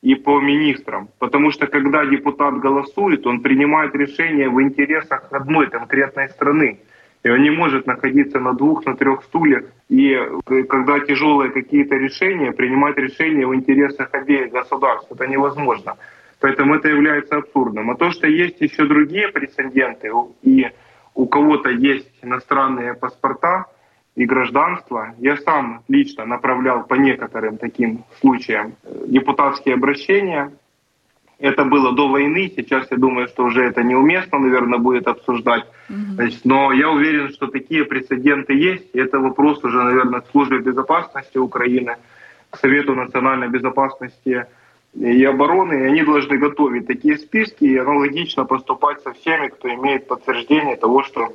и 0.01 0.15
по 0.15 0.41
министрам. 0.41 1.07
Потому 1.19 1.51
что 1.51 1.67
когда 1.67 2.03
депутат 2.05 2.55
голосует, 2.55 3.27
он 3.27 3.41
принимает 3.41 3.95
решение 3.95 4.49
в 4.49 4.59
интересах 4.59 5.27
одной 5.31 5.69
конкретной 5.69 6.29
страны. 6.29 6.79
И 7.23 7.29
он 7.29 7.41
не 7.41 7.51
может 7.51 7.87
находиться 7.87 8.39
на 8.39 8.53
двух, 8.53 8.85
на 8.85 8.95
трех 8.95 9.23
стульях. 9.23 9.65
И 9.89 10.13
э, 10.13 10.63
когда 10.63 10.99
тяжелые 10.99 11.51
какие-то 11.51 11.95
решения, 11.95 12.51
принимать 12.51 12.97
решения 12.97 13.45
в 13.45 13.53
интересах 13.53 14.09
обеих 14.13 14.51
государств, 14.51 15.11
это 15.11 15.27
невозможно. 15.27 15.95
Поэтому 16.39 16.75
это 16.75 16.87
является 16.89 17.37
абсурдным. 17.37 17.91
А 17.91 17.95
то, 17.95 18.11
что 18.11 18.27
есть 18.27 18.61
еще 18.61 18.85
другие 18.85 19.27
прецеденты, 19.27 20.11
и 20.43 20.67
у 21.15 21.25
кого-то 21.27 21.69
есть 21.69 22.11
иностранные 22.21 22.93
паспорта 22.93 23.65
и 24.15 24.25
гражданство. 24.25 25.15
Я 25.17 25.37
сам 25.37 25.81
лично 25.87 26.25
направлял 26.25 26.83
по 26.83 26.95
некоторым 26.95 27.57
таким 27.57 28.03
случаям 28.19 28.73
э, 28.83 29.05
депутатские 29.07 29.75
обращения. 29.75 30.53
Это 31.37 31.65
было 31.65 31.93
до 31.93 32.07
войны, 32.07 32.51
сейчас 32.55 32.89
я 32.91 32.97
думаю, 32.97 33.27
что 33.27 33.43
уже 33.43 33.63
это 33.63 33.83
неуместно, 33.83 34.39
наверное, 34.39 34.79
будет 34.79 35.07
обсуждать. 35.07 35.65
Mm-hmm. 35.89 36.13
Значит, 36.15 36.45
но 36.45 36.71
я 36.71 36.89
уверен, 36.89 37.29
что 37.29 37.47
такие 37.47 37.83
прецеденты 37.83 38.53
есть. 38.53 38.89
Это 38.93 39.19
вопрос 39.19 39.61
уже, 39.63 39.83
наверное, 39.83 40.21
к 40.21 40.27
службе 40.31 40.59
безопасности 40.59 41.37
Украины, 41.37 41.97
к 42.49 42.57
Совету 42.57 42.95
национальной 42.95 43.49
безопасности 43.49 44.45
и 44.95 45.23
обороны, 45.25 45.73
и 45.73 45.83
они 45.83 46.03
должны 46.03 46.37
готовить 46.37 46.87
такие 46.87 47.17
списки 47.17 47.65
и 47.65 47.77
аналогично 47.77 48.45
поступать 48.45 49.01
со 49.01 49.13
всеми, 49.13 49.47
кто 49.47 49.73
имеет 49.73 50.07
подтверждение 50.07 50.75
того, 50.77 51.03
что 51.03 51.33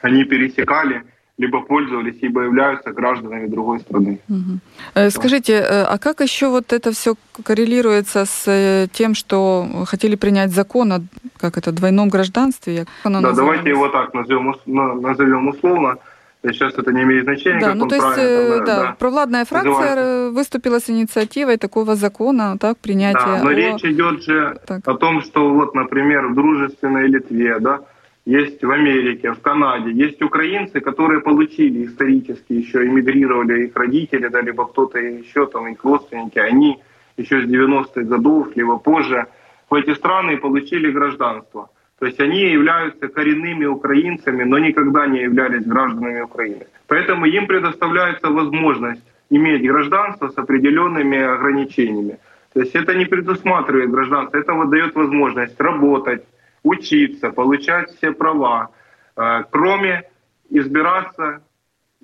они 0.00 0.24
пересекали 0.24 1.02
либо 1.38 1.60
пользовались, 1.60 2.20
либо 2.20 2.42
являются 2.42 2.90
гражданами 2.90 3.46
другой 3.46 3.78
страны. 3.78 4.18
Угу. 4.28 5.10
Скажите, 5.10 5.52
э, 5.52 5.84
а 5.84 5.96
как 5.98 6.20
еще 6.20 6.48
вот 6.48 6.72
это 6.72 6.90
все 6.90 7.14
коррелируется 7.44 8.24
с 8.24 8.44
э, 8.48 8.88
тем, 8.92 9.14
что 9.14 9.84
хотели 9.86 10.16
принять 10.16 10.50
закон 10.50 10.92
о 10.92 11.00
как 11.36 11.56
это, 11.56 11.70
двойном 11.70 12.08
гражданстве? 12.08 12.86
да, 13.04 13.32
давайте 13.32 13.68
его 13.70 13.88
так 13.88 14.14
назовем, 14.14 14.56
назовем 14.66 15.48
условно. 15.48 15.98
Сейчас 16.42 16.74
это 16.74 16.92
не 16.92 17.02
имеет 17.02 17.24
значения. 17.24 17.60
Да, 17.60 17.74
ну 17.74 17.88
то 17.88 17.96
есть, 17.96 18.18
э, 18.18 18.58
да, 18.60 18.64
да, 18.64 18.96
провладная 18.98 19.44
фракция 19.44 19.72
называется. 19.72 20.30
выступила 20.30 20.78
с 20.78 20.88
инициативой 20.88 21.56
такого 21.56 21.96
закона, 21.96 22.56
так, 22.58 22.78
принятия. 22.78 23.18
Да, 23.18 23.42
но 23.42 23.50
о... 23.50 23.54
речь 23.54 23.84
идет 23.84 24.22
же 24.22 24.60
так. 24.66 24.86
о 24.86 24.94
том, 24.94 25.22
что 25.22 25.50
вот, 25.50 25.74
например, 25.74 26.28
в 26.28 26.34
дружественной 26.34 27.08
Литве, 27.08 27.58
да, 27.58 27.80
есть 28.24 28.62
в 28.62 28.70
Америке, 28.70 29.32
в 29.32 29.40
Канаде, 29.40 29.90
есть 29.90 30.22
украинцы, 30.22 30.80
которые 30.80 31.20
получили 31.20 31.86
исторически 31.86 32.52
еще, 32.52 32.86
эмигрировали 32.86 33.66
их 33.66 33.74
родители, 33.74 34.28
да, 34.28 34.40
либо 34.40 34.66
кто-то 34.66 34.98
еще, 34.98 35.46
там, 35.46 35.66
их 35.66 35.82
родственники, 35.82 36.38
они 36.38 36.78
еще 37.16 37.40
с 37.40 37.46
90-х 37.46 38.02
годов, 38.02 38.48
либо 38.54 38.78
позже 38.78 39.26
в 39.70 39.74
эти 39.74 39.94
страны 39.94 40.36
получили 40.36 40.92
гражданство. 40.92 41.70
То 41.98 42.06
есть 42.06 42.20
они 42.20 42.40
являются 42.40 43.08
коренными 43.08 43.64
украинцами, 43.64 44.44
но 44.44 44.58
никогда 44.58 45.06
не 45.06 45.22
являлись 45.22 45.66
гражданами 45.66 46.20
Украины. 46.20 46.66
Поэтому 46.86 47.26
им 47.26 47.46
предоставляется 47.46 48.28
возможность 48.28 49.02
иметь 49.30 49.66
гражданство 49.66 50.28
с 50.28 50.38
определенными 50.38 51.18
ограничениями. 51.18 52.18
То 52.52 52.60
есть 52.60 52.74
это 52.74 52.94
не 52.94 53.04
предусматривает 53.04 53.90
гражданство, 53.90 54.38
это 54.38 54.52
вот 54.54 54.70
дает 54.70 54.94
возможность 54.94 55.60
работать, 55.60 56.24
учиться, 56.62 57.30
получать 57.30 57.90
все 57.96 58.12
права, 58.12 58.70
э, 59.16 59.44
кроме 59.50 60.04
избираться 60.50 61.42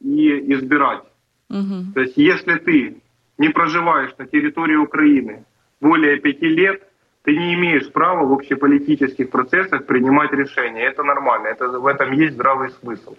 и 0.02 0.52
избирать. 0.54 1.04
Угу. 1.50 1.94
То 1.94 2.00
есть 2.00 2.16
если 2.16 2.57
ты 2.57 2.96
не 3.38 3.48
проживаешь 3.48 4.14
на 4.18 4.26
территории 4.26 4.76
Украины 4.76 5.44
более 5.80 6.18
пяти 6.18 6.48
лет, 6.48 6.83
ты 7.25 7.37
не 7.37 7.55
имеешь 7.55 7.91
права 7.91 8.25
в 8.25 8.33
общеполитических 8.33 9.31
процессах 9.31 9.87
принимать 9.87 10.33
решения. 10.33 10.83
Это 10.83 11.03
нормально, 11.03 11.49
это, 11.49 11.69
в 11.69 11.87
этом 11.87 12.13
есть 12.13 12.35
здравый 12.35 12.71
смысл. 12.71 13.17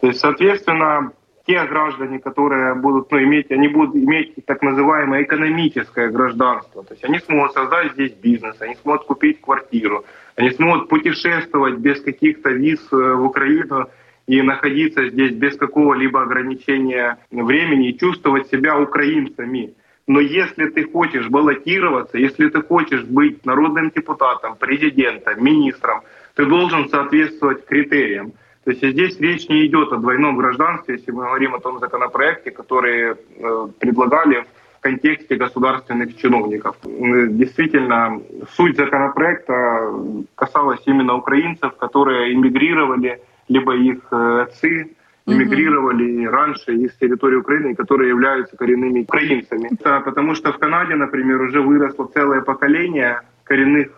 То 0.00 0.06
есть, 0.08 0.20
соответственно, 0.20 1.12
те 1.46 1.62
граждане, 1.64 2.18
которые 2.18 2.74
будут 2.74 3.10
ну, 3.12 3.22
иметь, 3.22 3.50
они 3.50 3.68
будут 3.68 3.94
иметь 3.96 4.34
так 4.46 4.62
называемое 4.62 5.24
экономическое 5.24 6.08
гражданство. 6.08 6.84
То 6.84 6.94
есть 6.94 7.04
они 7.04 7.18
смогут 7.18 7.52
создать 7.52 7.92
здесь 7.92 8.12
бизнес, 8.12 8.56
они 8.60 8.76
смогут 8.76 9.04
купить 9.04 9.42
квартиру, 9.42 10.04
они 10.36 10.50
смогут 10.50 10.88
путешествовать 10.88 11.76
без 11.76 12.00
каких-то 12.00 12.50
виз 12.50 12.80
э, 12.92 12.96
в 12.96 13.24
Украину 13.26 13.90
и 14.26 14.40
находиться 14.40 15.10
здесь 15.10 15.32
без 15.32 15.58
какого-либо 15.58 16.22
ограничения 16.22 17.18
времени 17.30 17.90
и 17.90 17.98
чувствовать 17.98 18.46
себя 18.46 18.78
украинцами. 18.78 19.74
Но 20.06 20.20
если 20.20 20.66
ты 20.66 20.84
хочешь 20.84 21.28
баллотироваться, 21.28 22.18
если 22.18 22.48
ты 22.48 22.62
хочешь 22.62 23.04
быть 23.04 23.44
народным 23.46 23.90
депутатом, 23.90 24.56
президентом, 24.56 25.42
министром, 25.42 26.02
ты 26.34 26.44
должен 26.44 26.88
соответствовать 26.88 27.64
критериям. 27.64 28.32
То 28.64 28.70
есть 28.70 28.82
здесь 28.82 29.18
речь 29.20 29.48
не 29.48 29.66
идет 29.66 29.92
о 29.92 29.96
двойном 29.96 30.36
гражданстве, 30.36 30.96
если 30.96 31.10
мы 31.10 31.24
говорим 31.24 31.54
о 31.54 31.60
том 31.60 31.78
законопроекте, 31.80 32.50
который 32.50 33.12
э, 33.12 33.68
предлагали 33.78 34.46
в 34.78 34.80
контексте 34.80 35.36
государственных 35.36 36.16
чиновников. 36.16 36.76
Действительно, 36.82 38.20
суть 38.56 38.76
законопроекта 38.76 39.90
касалась 40.34 40.82
именно 40.86 41.14
украинцев, 41.14 41.76
которые 41.76 42.34
эмигрировали, 42.34 43.22
либо 43.48 43.74
их 43.74 44.00
э, 44.10 44.42
отцы, 44.42 44.90
эмигрировали 45.26 46.26
раньше 46.26 46.74
из 46.74 46.94
территории 46.96 47.36
Украины, 47.36 47.74
которые 47.74 48.08
являются 48.08 48.56
коренными 48.56 49.00
украинцами. 49.00 49.70
Да, 49.82 50.00
потому 50.00 50.34
что 50.34 50.52
в 50.52 50.58
Канаде, 50.58 50.94
например, 50.94 51.40
уже 51.40 51.60
выросло 51.60 52.06
целое 52.12 52.42
поколение 52.42 53.20
коренных 53.44 53.88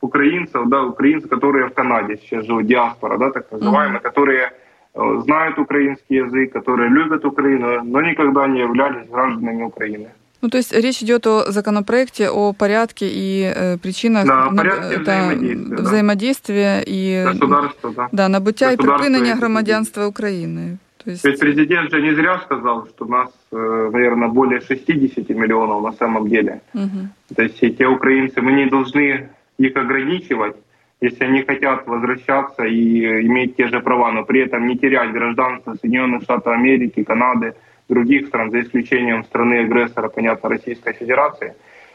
украинцев, 0.00 0.68
да, 0.68 0.82
украинцев, 0.82 1.30
которые 1.30 1.68
в 1.68 1.74
Канаде 1.74 2.16
сейчас 2.16 2.44
живут, 2.44 2.66
диаспора, 2.66 3.18
да, 3.18 3.30
так 3.30 3.50
называемые, 3.50 3.98
mm-hmm. 3.98 4.02
которые 4.02 4.52
э, 4.94 5.20
знают 5.24 5.58
украинский 5.58 6.16
язык, 6.16 6.52
которые 6.52 6.90
любят 6.90 7.24
Украину, 7.24 7.82
но 7.84 8.02
никогда 8.02 8.46
не 8.46 8.60
являлись 8.60 9.08
гражданами 9.08 9.64
Украины. 9.64 10.08
Ну, 10.42 10.48
то 10.48 10.58
есть 10.58 10.72
речь 10.72 11.02
идет 11.02 11.26
о 11.26 11.50
законопроекте, 11.50 12.28
о 12.28 12.52
порядке 12.52 13.08
и 13.08 13.52
э, 13.56 13.78
причинах 13.78 14.26
да, 14.26 14.50
на, 14.50 14.56
порядке 14.56 14.98
да, 14.98 15.02
взаимодействия, 15.02 15.82
взаимодействия 15.82 16.82
и 16.86 17.24
Государство, 17.26 17.92
да. 17.96 18.08
Да, 18.12 18.28
набуття 18.28 18.72
и 18.72 18.76
припинення 18.76 19.34
громадянства 19.34 20.06
Украины. 20.06 20.78
То 21.06 21.12
есть... 21.12 21.24
Есть 21.24 21.40
президент 21.40 21.90
же 21.90 22.02
не 22.02 22.14
зря 22.14 22.40
сказал, 22.44 22.86
что 22.86 23.04
нас, 23.04 23.30
э, 23.52 23.90
наверное, 23.92 24.28
более 24.28 24.60
60 24.60 25.28
миллионов 25.30 25.82
на 25.82 25.92
самом 25.92 26.28
деле. 26.28 26.60
Угу. 26.74 27.34
То 27.36 27.42
есть 27.42 27.62
эти 27.62 27.84
украинцы, 27.84 28.40
мы 28.42 28.52
не 28.52 28.66
должны 28.66 29.28
их 29.58 29.76
ограничивать, 29.76 30.56
если 31.00 31.24
они 31.24 31.42
хотят 31.42 31.86
возвращаться 31.86 32.64
и 32.64 33.26
иметь 33.26 33.56
те 33.56 33.68
же 33.68 33.80
права, 33.80 34.10
но 34.12 34.24
при 34.24 34.40
этом 34.40 34.66
не 34.66 34.76
терять 34.76 35.12
гражданство 35.12 35.76
Соединенных 35.80 36.22
Штатов 36.22 36.52
Америки, 36.52 37.04
Канады, 37.04 37.54
других 37.88 38.28
стран, 38.28 38.50
за 38.50 38.60
исключением 38.60 39.24
страны-агрессора, 39.24 40.08
понятно, 40.08 40.48
Российской 40.48 40.92
Федерации. 40.92 41.54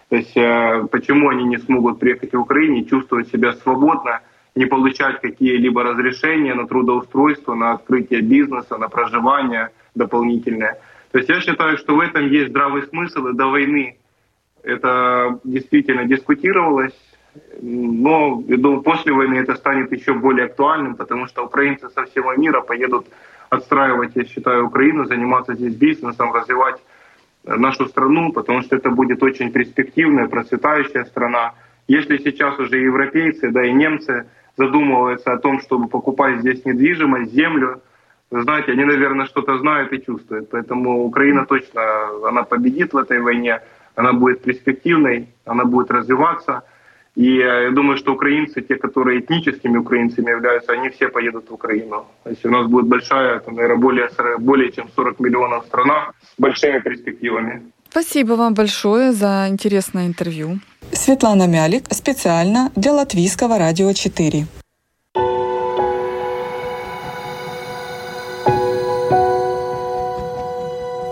То 0.09 0.15
есть 0.17 0.35
э, 0.35 0.87
почему 0.91 1.29
они 1.29 1.43
не 1.45 1.57
смогут 1.57 1.99
приехать 1.99 2.33
в 2.33 2.39
Украину, 2.39 2.85
чувствовать 2.85 3.29
себя 3.29 3.53
свободно, 3.53 4.21
не 4.55 4.65
получать 4.65 5.21
какие-либо 5.21 5.83
разрешения 5.83 6.53
на 6.53 6.67
трудоустройство, 6.67 7.55
на 7.55 7.71
открытие 7.71 8.21
бизнеса, 8.21 8.77
на 8.77 8.89
проживание 8.89 9.69
дополнительное. 9.95 10.79
То 11.11 11.17
есть 11.17 11.29
я 11.29 11.39
считаю, 11.39 11.77
что 11.77 11.95
в 11.95 11.99
этом 11.99 12.27
есть 12.27 12.49
здравый 12.49 12.83
смысл, 12.83 13.27
и 13.27 13.33
до 13.33 13.47
войны 13.47 13.97
это 14.63 15.39
действительно 15.43 16.05
дискутировалось 16.05 16.97
Но, 17.61 18.43
я 18.47 18.57
думаю, 18.57 18.81
после 18.81 19.13
войны 19.13 19.35
это 19.35 19.55
станет 19.55 19.91
еще 19.91 20.13
более 20.13 20.47
актуальным, 20.47 20.95
потому 20.95 21.27
что 21.27 21.45
украинцы 21.45 21.89
со 21.89 22.03
всего 22.03 22.33
мира 22.35 22.61
поедут 22.61 23.07
отстраивать, 23.51 24.15
я 24.15 24.23
считаю, 24.23 24.67
Украину, 24.67 25.05
заниматься 25.05 25.53
здесь 25.53 25.75
бизнесом, 25.75 26.33
развивать 26.33 26.81
нашу 27.43 27.87
страну, 27.87 28.31
потому 28.31 28.61
что 28.61 28.77
это 28.77 28.89
будет 28.89 29.21
очень 29.23 29.51
перспективная, 29.51 30.27
процветающая 30.27 31.03
страна. 31.03 31.53
Если 31.87 32.17
сейчас 32.17 32.57
уже 32.59 32.77
европейцы, 32.77 33.51
да 33.51 33.65
и 33.65 33.73
немцы 33.73 34.25
задумываются 34.57 35.33
о 35.33 35.37
том, 35.37 35.59
чтобы 35.59 35.89
покупать 35.89 36.39
здесь 36.39 36.63
недвижимость, 36.65 37.33
землю, 37.33 37.81
знаете, 38.31 38.71
они, 38.71 38.85
наверное, 38.85 39.25
что-то 39.25 39.57
знают 39.57 39.91
и 39.91 40.01
чувствуют. 40.01 40.49
Поэтому 40.49 41.03
Украина 41.03 41.45
точно, 41.45 41.81
она 42.29 42.43
победит 42.43 42.93
в 42.93 42.97
этой 42.97 43.19
войне, 43.19 43.59
она 43.95 44.13
будет 44.13 44.43
перспективной, 44.43 45.27
она 45.45 45.65
будет 45.65 45.91
развиваться. 45.91 46.63
И 47.15 47.37
я 47.37 47.71
думаю, 47.71 47.97
что 47.97 48.13
украинцы, 48.13 48.61
те, 48.61 48.75
которые 48.75 49.19
этническими 49.19 49.77
украинцами 49.77 50.29
являются, 50.29 50.71
они 50.71 50.89
все 50.89 51.09
поедут 51.09 51.49
в 51.49 51.53
Украину. 51.53 52.05
Если 52.25 52.47
у 52.47 52.51
нас 52.51 52.67
будет 52.67 52.87
большая, 52.87 53.39
там, 53.39 53.55
наверное, 53.55 53.77
более, 53.77 54.09
более 54.39 54.71
чем 54.71 54.87
40 54.95 55.19
миллионов 55.19 55.65
страна 55.65 56.11
с 56.21 56.39
большими 56.39 56.79
перспективами. 56.79 57.61
Спасибо 57.89 58.33
вам 58.33 58.53
большое 58.53 59.11
за 59.11 59.47
интересное 59.49 60.07
интервью. 60.07 60.59
Светлана 60.93 61.47
Мялик 61.47 61.83
специально 61.89 62.71
для 62.75 62.93
Латвийского 62.93 63.57
радио 63.57 63.91
4. 63.91 64.45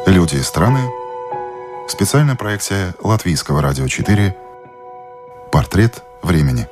Люди 0.07 0.35
и 0.35 0.43
страны. 0.43 0.79
Специальная 1.88 2.35
проекция 2.35 2.95
Латвийского 3.03 3.62
радио 3.62 3.88
4 3.88 4.33
Портрет 5.51 6.03
времени. 6.21 6.67